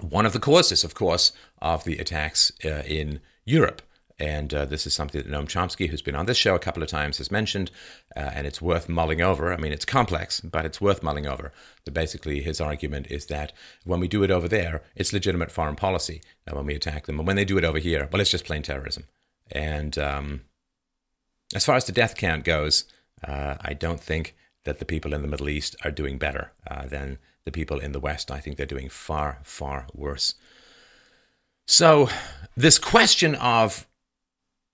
one 0.00 0.26
of 0.26 0.32
the 0.32 0.40
causes, 0.40 0.84
of 0.84 0.94
course, 0.94 1.32
of 1.62 1.84
the 1.84 1.98
attacks 1.98 2.50
in 2.62 3.20
Europe. 3.44 3.82
And 4.20 4.52
uh, 4.52 4.66
this 4.66 4.86
is 4.86 4.92
something 4.92 5.22
that 5.22 5.30
Noam 5.30 5.46
Chomsky, 5.46 5.88
who's 5.88 6.02
been 6.02 6.14
on 6.14 6.26
this 6.26 6.36
show 6.36 6.54
a 6.54 6.58
couple 6.58 6.82
of 6.82 6.90
times, 6.90 7.16
has 7.16 7.30
mentioned, 7.30 7.70
uh, 8.14 8.30
and 8.34 8.46
it's 8.46 8.60
worth 8.60 8.86
mulling 8.86 9.22
over. 9.22 9.50
I 9.50 9.56
mean, 9.56 9.72
it's 9.72 9.86
complex, 9.86 10.40
but 10.40 10.66
it's 10.66 10.78
worth 10.78 11.02
mulling 11.02 11.26
over. 11.26 11.52
That 11.86 11.92
basically 11.92 12.42
his 12.42 12.60
argument 12.60 13.06
is 13.10 13.26
that 13.26 13.54
when 13.84 13.98
we 13.98 14.08
do 14.08 14.22
it 14.22 14.30
over 14.30 14.46
there, 14.46 14.82
it's 14.94 15.14
legitimate 15.14 15.50
foreign 15.50 15.74
policy 15.74 16.20
and 16.46 16.54
when 16.54 16.66
we 16.66 16.74
attack 16.74 17.06
them. 17.06 17.18
And 17.18 17.26
when 17.26 17.36
they 17.36 17.46
do 17.46 17.56
it 17.56 17.64
over 17.64 17.78
here, 17.78 18.10
well, 18.12 18.20
it's 18.20 18.30
just 18.30 18.44
plain 18.44 18.62
terrorism. 18.62 19.04
And 19.50 19.96
um, 19.96 20.42
as 21.54 21.64
far 21.64 21.76
as 21.76 21.86
the 21.86 21.92
death 21.92 22.14
count 22.14 22.44
goes, 22.44 22.84
uh, 23.26 23.54
I 23.62 23.72
don't 23.72 24.00
think 24.00 24.36
that 24.64 24.78
the 24.78 24.84
people 24.84 25.14
in 25.14 25.22
the 25.22 25.28
Middle 25.28 25.48
East 25.48 25.76
are 25.84 25.90
doing 25.90 26.18
better 26.18 26.52
uh, 26.70 26.86
than 26.86 27.18
the 27.44 27.52
people 27.52 27.78
in 27.78 27.92
the 27.92 28.00
West. 28.00 28.30
I 28.30 28.40
think 28.40 28.56
they're 28.56 28.66
doing 28.66 28.88
far, 28.88 29.40
far 29.42 29.86
worse. 29.94 30.34
So, 31.66 32.08
this 32.56 32.78
question 32.78 33.34
of 33.36 33.86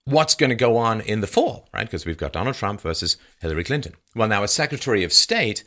what's 0.05 0.35
going 0.35 0.51
to 0.51 0.57
go 0.57 0.77
on 0.77 1.01
in 1.01 1.21
the 1.21 1.27
fall, 1.27 1.69
right? 1.73 1.87
Because 1.87 2.07
we've 2.07 2.17
got 2.17 2.33
Donald 2.33 2.57
Trump 2.57 2.81
versus 2.81 3.17
Hillary 3.41 3.65
Clinton. 3.65 3.95
Well, 4.15 4.29
now, 4.29 4.43
as 4.43 4.53
Secretary 4.53 5.05
of 5.05 5.13
State, 5.13 5.63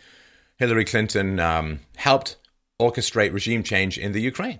Hillary 0.57 0.85
Clinton 0.85 1.39
um, 1.39 1.81
helped 1.97 2.37
orchestrate 2.79 3.33
regime 3.33 3.63
change 3.63 3.97
in 3.97 4.11
the 4.11 4.21
Ukraine 4.21 4.59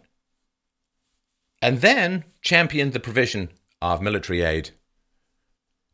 and 1.62 1.82
then 1.82 2.24
championed 2.42 2.94
the 2.94 3.00
provision 3.00 3.50
of 3.82 4.02
military 4.02 4.42
aid 4.42 4.72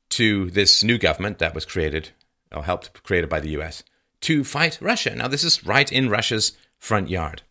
to 0.10 0.50
this 0.52 0.84
new 0.84 0.98
government 0.98 1.40
that 1.40 1.56
was 1.56 1.66
created 1.66 2.10
or 2.52 2.64
helped 2.64 3.04
created 3.04 3.30
by 3.30 3.40
the 3.40 3.50
US 3.50 3.84
to 4.22 4.44
fight 4.44 4.80
Russia. 4.82 5.16
Now, 5.16 5.28
this 5.28 5.44
is 5.44 5.66
right 5.66 5.92
in 5.92 6.10
Russia's 6.10 6.54
front 6.78 7.10
yard. 7.10 7.42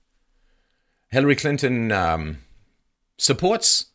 Hillary 1.11 1.37
Clinton 1.37 1.92
um, 1.92 2.38
supports 3.18 3.87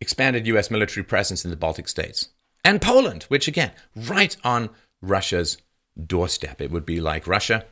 expanded 0.00 0.46
US 0.46 0.70
military 0.70 1.04
presence 1.04 1.44
in 1.44 1.50
the 1.50 1.56
Baltic 1.56 1.88
states. 1.88 2.28
And 2.64 2.80
Poland, 2.80 3.24
which 3.24 3.48
again, 3.48 3.72
right 3.96 4.36
on 4.44 4.70
Russia's 5.00 5.58
doorstep. 6.06 6.60
It 6.60 6.70
would 6.70 6.86
be 6.86 7.00
like 7.00 7.26
Russia 7.26 7.64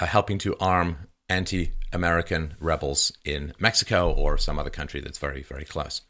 uh, 0.00 0.06
helping 0.06 0.38
to 0.38 0.56
arm 0.58 1.08
anti 1.28 1.72
American 1.92 2.54
rebels 2.60 3.12
in 3.24 3.52
Mexico 3.58 4.12
or 4.12 4.38
some 4.38 4.58
other 4.58 4.70
country 4.70 5.00
that's 5.00 5.18
very, 5.18 5.42
very 5.42 5.64
close. 5.64 6.02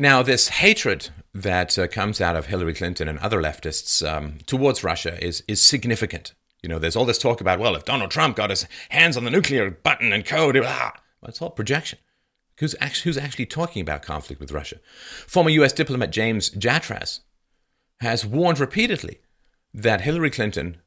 Now, 0.00 0.22
this 0.22 0.48
hatred 0.48 1.10
that 1.34 1.78
uh, 1.78 1.86
comes 1.86 2.22
out 2.22 2.34
of 2.34 2.46
Hillary 2.46 2.72
Clinton 2.72 3.06
and 3.06 3.18
other 3.18 3.38
leftists 3.38 4.02
um, 4.10 4.38
towards 4.46 4.82
Russia 4.82 5.22
is, 5.22 5.44
is 5.46 5.60
significant. 5.60 6.32
You 6.62 6.70
know, 6.70 6.78
there's 6.78 6.96
all 6.96 7.04
this 7.04 7.18
talk 7.18 7.42
about, 7.42 7.58
well, 7.58 7.76
if 7.76 7.84
Donald 7.84 8.10
Trump 8.10 8.34
got 8.34 8.48
his 8.48 8.66
hands 8.88 9.18
on 9.18 9.24
the 9.24 9.30
nuclear 9.30 9.70
button 9.70 10.10
and 10.14 10.24
code, 10.24 10.58
ah, 10.64 10.94
it's 11.24 11.42
all 11.42 11.50
projection. 11.50 11.98
Who's 12.60 12.74
actually, 12.80 13.10
who's 13.10 13.18
actually 13.18 13.44
talking 13.44 13.82
about 13.82 14.00
conflict 14.00 14.40
with 14.40 14.52
Russia? 14.52 14.76
Former 15.26 15.50
US 15.50 15.74
diplomat 15.74 16.12
James 16.12 16.48
Jatras 16.48 17.20
has 18.00 18.24
warned 18.24 18.58
repeatedly 18.58 19.20
that 19.74 20.00
Hillary 20.00 20.30
Clinton 20.30 20.78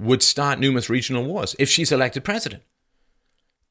would 0.00 0.20
start 0.20 0.58
numerous 0.58 0.90
regional 0.90 1.22
wars 1.22 1.54
if 1.60 1.68
she's 1.68 1.92
elected 1.92 2.24
president. 2.24 2.64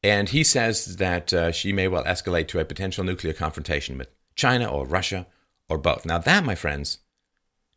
And 0.01 0.29
he 0.29 0.45
says 0.45 0.95
that 0.95 1.33
uh, 1.33 1.51
she 1.51 1.73
may 1.73 1.89
well 1.89 2.05
escalate 2.05 2.47
to 2.49 2.59
a 2.59 2.65
potential 2.65 3.03
nuclear 3.03 3.33
confrontation 3.33 3.97
with 3.97 4.07
China 4.37 4.65
or 4.65 4.85
Russia 4.85 5.27
or 5.67 5.77
both. 5.77 6.05
Now, 6.05 6.19
that, 6.19 6.45
my 6.45 6.55
friends, 6.55 6.99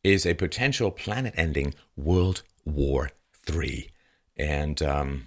is 0.05 0.25
a 0.25 0.35
potential 0.35 0.92
planet 0.92 1.35
ending 1.37 1.75
World 1.96 2.42
War 2.64 3.11
III. 3.53 3.90
And 4.37 4.81
um, 4.83 5.27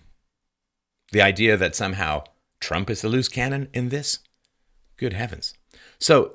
the 1.11 1.21
idea 1.21 1.57
that 1.57 1.75
somehow 1.75 2.23
Trump 2.61 2.89
is 2.89 3.01
the 3.01 3.09
loose 3.09 3.27
cannon 3.27 3.67
in 3.73 3.89
this 3.89 4.19
Good 4.97 5.13
heavens. 5.13 5.53
So, 5.99 6.33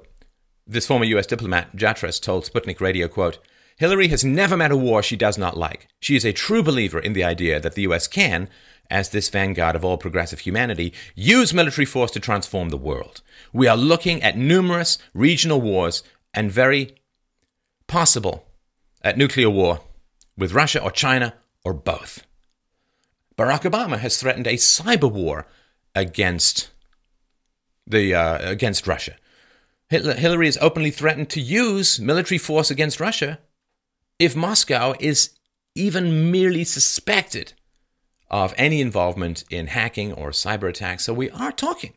this 0.67 0.87
former 0.87 1.05
US 1.07 1.27
diplomat, 1.27 1.75
Jatras, 1.77 2.21
told 2.21 2.45
Sputnik 2.45 2.81
Radio, 2.81 3.09
quote, 3.09 3.39
Hillary 3.77 4.09
has 4.09 4.25
never 4.25 4.57
met 4.57 4.73
a 4.73 4.77
war 4.77 5.03
she 5.03 5.17
does 5.17 5.39
not 5.39 5.57
like. 5.57 5.87
She 6.01 6.17
is 6.17 6.25
a 6.25 6.33
true 6.33 6.63
believer 6.63 6.99
in 6.99 7.13
the 7.13 7.23
idea 7.23 7.61
that 7.61 7.75
the 7.75 7.83
US 7.83 8.09
can, 8.09 8.49
as 8.91 9.11
this 9.11 9.29
vanguard 9.29 9.77
of 9.77 9.85
all 9.85 9.99
progressive 9.99 10.41
humanity, 10.41 10.93
use 11.15 11.53
military 11.53 11.85
force 11.85 12.11
to 12.13 12.21
transform 12.21 12.71
the 12.71 12.77
world. 12.77 13.23
We 13.53 13.67
are 13.67 13.77
looking 13.77 14.23
at 14.23 14.37
numerous 14.37 14.99
regional 15.15 15.61
wars 15.61 16.03
and 16.33 16.51
very 16.51 16.95
possible 17.87 18.47
at 19.03 19.19
nuclear 19.19 19.51
war 19.51 19.81
with 20.37 20.53
Russia 20.53 20.83
or 20.83 20.91
China 20.91 21.35
or 21.65 21.75
both. 21.75 22.25
Barack 23.37 23.63
Obama 23.71 23.99
has 23.99 24.21
threatened 24.21 24.47
a 24.47 24.55
cyber 24.55 25.11
war 25.11 25.47
against 25.95 26.71
the 27.87 28.15
uh, 28.15 28.51
against 28.51 28.87
Russia. 28.87 29.15
Hitler, 29.89 30.15
Hillary 30.15 30.47
has 30.47 30.59
openly 30.61 30.91
threatened 30.91 31.31
to 31.31 31.41
use 31.41 31.99
military 31.99 32.39
force 32.39 32.71
against 32.71 33.01
Russia 33.01 33.39
if 34.19 34.37
Moscow 34.37 34.95
is 35.01 35.31
even 35.75 36.31
merely 36.31 36.65
suspected 36.65 37.55
of 38.31 38.55
any 38.57 38.81
involvement 38.81 39.45
in 39.51 39.69
hacking 39.69 40.13
or 40.13 40.31
cyber 40.31 40.69
attacks. 40.69 41.05
So 41.05 41.15
we 41.15 41.31
are 41.31 41.53
talking 41.53 41.95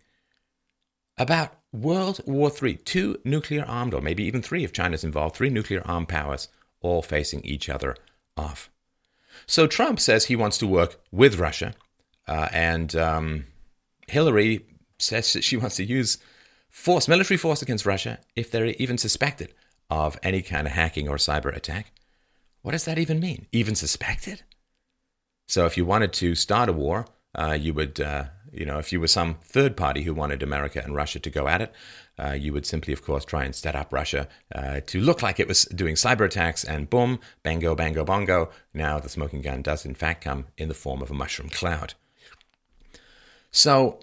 about 1.18 1.54
World 1.74 2.22
War 2.26 2.52
III, 2.52 2.76
two 2.78 3.20
nuclear 3.24 3.64
armed, 3.66 3.94
or 3.94 4.02
maybe 4.02 4.24
even 4.24 4.42
three 4.42 4.64
if 4.64 4.74
China's 4.74 5.04
involved, 5.04 5.36
three 5.36 5.50
nuclear 5.50 5.82
armed 5.86 6.10
powers 6.10 6.48
all 6.82 7.02
facing 7.02 7.42
each 7.46 7.70
other 7.70 7.96
off. 8.36 8.70
So 9.46 9.68
Trump 9.68 10.00
says 10.00 10.26
he 10.26 10.36
wants 10.36 10.58
to 10.60 10.68
work 10.68 11.00
with 11.12 11.40
Russia, 11.40 11.74
uh, 12.28 12.50
and 12.52 12.96
um, 12.96 13.46
Hillary 14.08 14.66
says 15.00 15.34
that 15.34 15.44
she 15.44 15.58
wants 15.58 15.78
to 15.78 15.86
use 15.86 16.18
force, 16.70 17.08
military 17.08 17.38
force 17.38 17.62
against 17.62 17.86
Russia 17.86 18.20
if 18.36 18.52
they're 18.52 18.66
even 18.66 18.98
suspected 18.98 19.54
of 19.90 20.18
any 20.24 20.42
kind 20.42 20.68
of 20.68 20.74
hacking 20.74 21.08
or 21.08 21.18
cyber 21.18 21.56
attack. 21.56 21.92
What 22.62 22.72
does 22.72 22.86
that 22.86 23.00
even 23.00 23.20
mean? 23.20 23.48
Even 23.52 23.76
suspected? 23.76 24.44
So 25.52 25.66
if 25.66 25.76
you 25.76 25.84
wanted 25.84 26.14
to 26.14 26.34
start 26.34 26.70
a 26.70 26.72
war, 26.72 27.08
uh, 27.36 27.58
you 27.60 27.74
would, 27.74 28.00
uh, 28.00 28.28
you 28.54 28.66
know, 28.66 28.80
if 28.80 28.94
you 28.94 29.02
were 29.02 29.08
some 29.08 29.36
third 29.44 29.76
party 29.76 30.04
who 30.04 30.14
wanted 30.14 30.42
America 30.42 30.82
and 30.82 30.96
Russia 30.96 31.20
to 31.20 31.30
go 31.30 31.50
at 31.50 31.62
it, 31.62 31.74
uh, 32.18 32.32
you 32.32 32.54
would 32.54 32.66
simply, 32.66 32.94
of 32.94 33.04
course, 33.04 33.26
try 33.26 33.44
and 33.44 33.54
set 33.54 33.76
up 33.76 33.92
Russia 33.92 34.30
uh, 34.56 34.80
to 34.86 35.02
look 35.02 35.22
like 35.22 35.42
it 35.42 35.50
was 35.50 35.66
doing 35.66 35.96
cyber 35.96 36.24
attacks, 36.24 36.64
and 36.64 36.90
boom, 36.90 37.20
bango, 37.44 37.76
bango, 37.76 38.06
bongo. 38.06 38.50
Now 38.74 38.98
the 39.00 39.10
smoking 39.10 39.42
gun 39.42 39.62
does, 39.62 39.86
in 39.86 39.94
fact, 39.94 40.24
come 40.24 40.46
in 40.58 40.70
the 40.70 40.74
form 40.74 41.02
of 41.02 41.12
a 41.12 41.14
mushroom 41.14 41.50
cloud. 41.50 41.96
So 43.52 44.00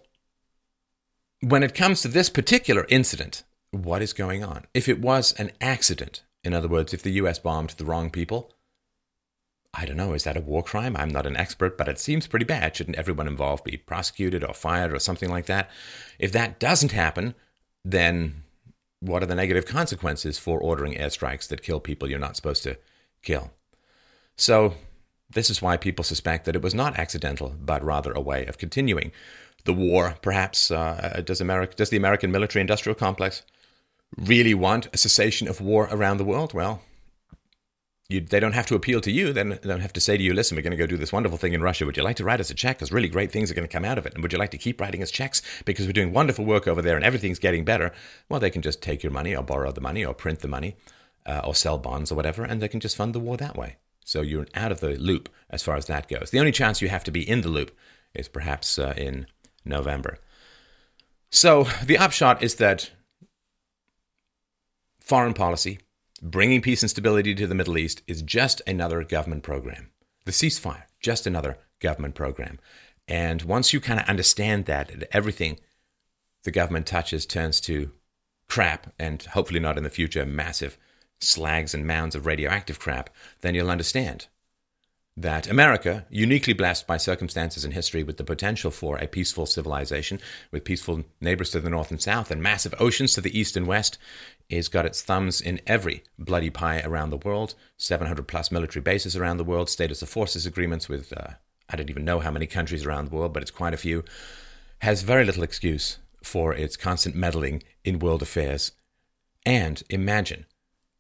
when 1.41 1.63
it 1.63 1.75
comes 1.75 2.03
to 2.03 2.09
this 2.09 2.29
particular 2.29 2.85
incident, 2.91 3.43
what 3.71 4.03
is 4.03 4.13
going 4.13 4.45
on? 4.45 4.67
If 4.75 4.87
it 4.87 5.01
was 5.01 5.33
an 5.39 5.53
accident, 5.63 6.25
in 6.45 6.53
other 6.53 6.69
words, 6.69 6.93
if 6.93 7.03
the 7.03 7.13
US 7.13 7.39
bombed 7.39 7.71
the 7.71 7.87
wrong 7.87 8.11
people, 8.11 8.53
I 9.74 9.85
don't 9.85 9.96
know, 9.96 10.14
is 10.14 10.24
that 10.24 10.37
a 10.37 10.40
war 10.40 10.62
crime? 10.62 10.96
I'm 10.96 11.11
not 11.11 11.26
an 11.26 11.37
expert, 11.37 11.76
but 11.78 11.88
it 11.88 11.98
seems 11.98 12.26
pretty 12.26 12.44
bad. 12.44 12.74
Shouldn't 12.74 12.96
everyone 12.96 13.28
involved 13.28 13.64
be 13.64 13.76
prosecuted 13.76 14.42
or 14.42 14.54
fired 14.54 14.92
or 14.92 14.98
something 14.98 15.31
like 15.31 15.46
that? 15.46 15.70
If 16.18 16.33
that 16.33 16.59
doesn't 16.59 16.92
happen, 16.92 17.35
then 17.85 18.44
what 19.00 19.22
are 19.22 19.26
the 19.26 19.35
negative 19.35 19.66
consequences 19.66 20.38
for 20.38 20.59
ordering 20.59 20.94
airstrikes 20.94 21.46
that 21.48 21.62
kill 21.62 21.81
people 21.81 22.09
you're 22.09 22.18
not 22.18 22.35
supposed 22.35 22.62
to 22.64 22.78
kill? 23.22 23.52
So 24.37 24.74
This 25.31 25.50
is 25.50 25.61
why 25.61 25.76
people 25.76 26.04
suspect 26.04 26.46
that 26.46 26.57
it 26.57 26.62
was 26.62 26.74
not 26.74 26.98
accidental, 26.98 27.54
but 27.61 27.85
rather 27.85 28.12
a 28.12 28.20
way 28.20 28.46
of 28.46 28.59
continuing 28.59 29.12
the 29.64 29.74
war. 29.74 30.16
Perhaps 30.22 30.70
uh, 30.70 31.20
does 31.24 31.40
America, 31.40 31.74
does 31.76 31.90
the 31.90 31.98
American 31.98 32.33
military-industrial 32.33 32.94
complex 32.94 33.42
really 34.16 34.54
want 34.54 34.88
a 34.92 34.96
cessation 34.96 35.46
of 35.46 35.61
war 35.61 35.88
around 35.90 36.16
the 36.16 36.24
world? 36.24 36.54
Well, 36.54 36.81
you, 38.09 38.21
they 38.21 38.40
don't 38.40 38.55
have 38.55 38.66
to 38.66 38.75
appeal 38.75 39.01
to 39.03 39.11
you. 39.11 39.33
Then 39.33 39.51
they 39.51 39.68
don't 39.68 39.81
have 39.81 39.92
to 39.92 40.01
say 40.01 40.16
to 40.16 40.23
you, 40.23 40.33
listen, 40.33 40.57
we're 40.57 40.62
going 40.62 40.71
to 40.71 40.79
go 40.79 40.87
do 40.87 40.97
this 40.97 41.12
wonderful 41.12 41.37
thing 41.37 41.53
in 41.53 41.62
Russia. 41.62 41.85
Would 41.85 41.97
you 41.97 42.03
like 42.03 42.16
to 42.16 42.25
write 42.25 42.40
us 42.40 42.51
a 42.51 42.55
check? 42.55 42.79
Because 42.79 42.90
really 42.90 43.09
great 43.09 43.31
things 43.31 43.51
are 43.51 43.55
going 43.55 43.68
to 43.68 43.73
come 43.73 43.85
out 43.85 43.99
of 43.99 44.07
it. 44.07 44.14
And 44.14 44.23
would 44.23 44.33
you 44.33 44.38
like 44.38 44.51
to 44.53 44.59
keep 44.59 44.81
writing 44.81 45.03
us 45.03 45.11
checks? 45.11 45.42
Because 45.66 45.87
we're 45.87 45.92
doing 45.92 46.12
wonderful 46.12 46.47
work 46.47 46.66
over 46.66 46.81
there 46.81 46.97
and 46.97 47.05
everything's 47.05 47.38
getting 47.38 47.64
better. 47.64 47.92
Well, 48.29 48.40
they 48.40 48.51
can 48.51 48.62
just 48.62 48.81
take 48.83 49.03
your 49.03 49.12
money 49.12 49.37
or 49.37 49.42
borrow 49.42 49.73
the 49.73 49.83
money 49.83 50.05
or 50.05 50.14
print 50.14 50.40
the 50.40 50.49
money 50.49 50.77
uh, 51.27 51.42
or 51.44 51.55
sell 51.55 51.77
bonds 51.77 52.11
or 52.11 52.14
whatever, 52.14 52.42
and 52.42 52.62
they 52.62 52.68
can 52.68 52.81
just 52.81 52.97
fund 52.97 53.14
the 53.14 53.21
war 53.21 53.37
that 53.37 53.57
way. 53.57 53.77
So 54.05 54.23
you're 54.23 54.47
out 54.55 54.73
of 54.73 54.81
the 54.81 54.97
loop 54.97 55.29
as 55.51 55.62
far 55.62 55.77
as 55.77 55.85
that 55.87 56.09
goes. 56.09 56.31
The 56.31 56.38
only 56.38 56.53
chance 56.53 56.81
you 56.81 56.88
have 56.88 57.05
to 57.05 57.11
be 57.11 57.29
in 57.29 57.42
the 57.42 57.51
loop 57.51 57.77
is 58.14 58.27
perhaps 58.27 58.79
uh, 58.79 58.94
in 58.97 59.27
November. 59.66 60.18
So 61.31 61.64
the 61.85 61.99
upshot 61.99 62.42
is 62.42 62.55
that 62.55 62.90
foreign 64.99 65.35
policy, 65.35 65.81
bringing 66.20 66.61
peace 66.62 66.83
and 66.83 66.90
stability 66.90 67.35
to 67.35 67.46
the 67.46 67.54
Middle 67.54 67.78
East, 67.78 68.02
is 68.07 68.22
just 68.22 68.62
another 68.66 69.04
government 69.04 69.42
program. 69.42 69.90
The 70.24 70.33
ceasefire, 70.33 70.85
just 71.00 71.26
another 71.26 71.59
government 71.81 72.14
program. 72.14 72.59
And 73.07 73.42
once 73.42 73.72
you 73.72 73.81
kind 73.81 74.00
of 74.00 74.09
understand 74.09 74.66
that, 74.66 75.04
everything 75.12 75.59
the 76.44 76.50
government 76.50 76.87
touches 76.87 77.26
turns 77.26 77.61
to 77.62 77.90
crap, 78.48 78.92
and 78.98 79.22
hopefully 79.22 79.61
not 79.61 79.76
in 79.78 79.85
the 79.85 79.90
future, 79.90 80.24
massive 80.24 80.78
slags 81.20 81.74
and 81.74 81.87
mounds 81.87 82.14
of 82.14 82.26
radioactive 82.26 82.78
crap, 82.78 83.11
then 83.40 83.54
you'll 83.54 83.70
understand 83.70 84.26
that 85.22 85.48
America, 85.48 86.07
uniquely 86.11 86.52
blessed 86.52 86.87
by 86.87 86.96
circumstances 86.96 87.64
in 87.64 87.72
history 87.72 88.04
with 88.04 88.18
the 88.18 88.24
potential 88.24 88.70
for 88.70 88.98
a 88.98 89.09
peaceful 89.09 89.46
civilization, 89.46 90.20
with 90.52 90.64
peaceful 90.64 91.02
neighbors 91.20 91.50
to 91.50 91.59
the 91.59 91.70
north 91.70 91.90
and 91.90 92.00
south, 92.00 92.31
and 92.31 92.40
massive 92.40 92.72
oceans 92.78 93.14
to 93.14 93.20
the 93.20 93.37
east 93.37 93.57
and 93.57 93.66
west, 93.66 93.98
is 94.48 94.68
got 94.68 94.87
its 94.87 95.02
thumbs 95.02 95.40
in 95.40 95.61
every 95.66 96.04
bloody 96.18 96.50
pie 96.50 96.81
around 96.85 97.11
the 97.11 97.16
world, 97.16 97.57
700 97.78 98.28
plus 98.28 98.52
military 98.52 98.81
bases 98.81 99.16
around 99.16 99.38
the 99.38 99.44
world, 99.44 99.68
status 99.68 100.02
of 100.02 100.09
forces 100.09 100.46
agreements 100.46 100.88
with 100.88 101.12
uh, 101.12 101.31
I 101.68 101.76
don't 101.76 101.90
even 101.90 102.04
know 102.04 102.20
how 102.20 102.31
many 102.31 102.46
countries 102.46 102.87
around 102.87 103.07
the 103.07 103.16
world, 103.16 103.33
but 103.33 103.42
it's 103.42 103.50
quite 103.50 103.74
a 103.74 103.78
few, 103.78 104.04
has 104.78 105.02
very 105.02 105.24
little 105.24 105.42
excuse 105.42 105.98
for 106.22 106.54
its 106.54 106.76
constant 106.76 107.16
meddling 107.16 107.64
in 107.85 107.98
world 107.98 108.22
affairs. 108.22 108.72
And 109.44 109.83
imagine 109.90 110.46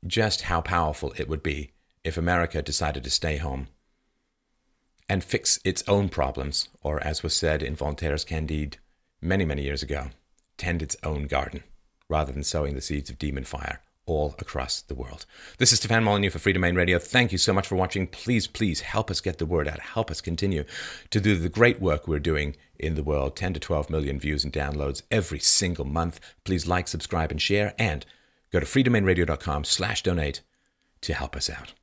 just 0.06 0.42
how 0.42 0.60
powerful 0.60 1.14
it 1.16 1.28
would 1.28 1.42
be 1.42 1.70
if 2.02 2.16
America 2.16 2.62
decided 2.62 3.04
to 3.04 3.10
stay 3.10 3.36
home 3.36 3.68
and 5.08 5.24
fix 5.24 5.58
its 5.64 5.82
own 5.88 6.08
problems, 6.08 6.68
or 6.82 7.02
as 7.02 7.22
was 7.22 7.34
said 7.34 7.62
in 7.62 7.74
Voltaire's 7.74 8.24
Candide 8.24 8.76
many, 9.20 9.44
many 9.44 9.62
years 9.62 9.82
ago, 9.82 10.08
tend 10.56 10.82
its 10.82 10.96
own 11.02 11.26
garden, 11.26 11.62
rather 12.08 12.32
than 12.32 12.44
sowing 12.44 12.74
the 12.74 12.80
seeds 12.80 13.10
of 13.10 13.18
demon 13.18 13.44
fire 13.44 13.80
all 14.06 14.34
across 14.38 14.80
the 14.80 14.94
world. 14.94 15.26
This 15.58 15.72
is 15.72 15.78
Stefan 15.80 16.02
Molyneux 16.04 16.30
for 16.30 16.38
Freedomain 16.38 16.76
Radio. 16.76 16.98
Thank 16.98 17.30
you 17.30 17.38
so 17.38 17.52
much 17.52 17.66
for 17.66 17.76
watching. 17.76 18.06
Please, 18.06 18.46
please 18.46 18.80
help 18.80 19.10
us 19.10 19.20
get 19.20 19.36
the 19.36 19.44
word 19.44 19.68
out. 19.68 19.80
Help 19.80 20.10
us 20.10 20.22
continue 20.22 20.64
to 21.10 21.20
do 21.20 21.36
the 21.36 21.50
great 21.50 21.80
work 21.80 22.08
we're 22.08 22.18
doing 22.18 22.56
in 22.78 22.94
the 22.94 23.02
world. 23.02 23.36
10 23.36 23.52
to 23.54 23.60
12 23.60 23.90
million 23.90 24.18
views 24.18 24.44
and 24.44 24.52
downloads 24.52 25.02
every 25.10 25.38
single 25.38 25.84
month. 25.84 26.20
Please 26.44 26.66
like, 26.66 26.88
subscribe, 26.88 27.30
and 27.30 27.42
share. 27.42 27.74
And 27.78 28.06
Go 28.50 28.60
to 28.60 28.66
freedomainradio.com 28.66 29.64
slash 29.64 30.02
donate 30.02 30.40
to 31.02 31.14
help 31.14 31.36
us 31.36 31.50
out. 31.50 31.74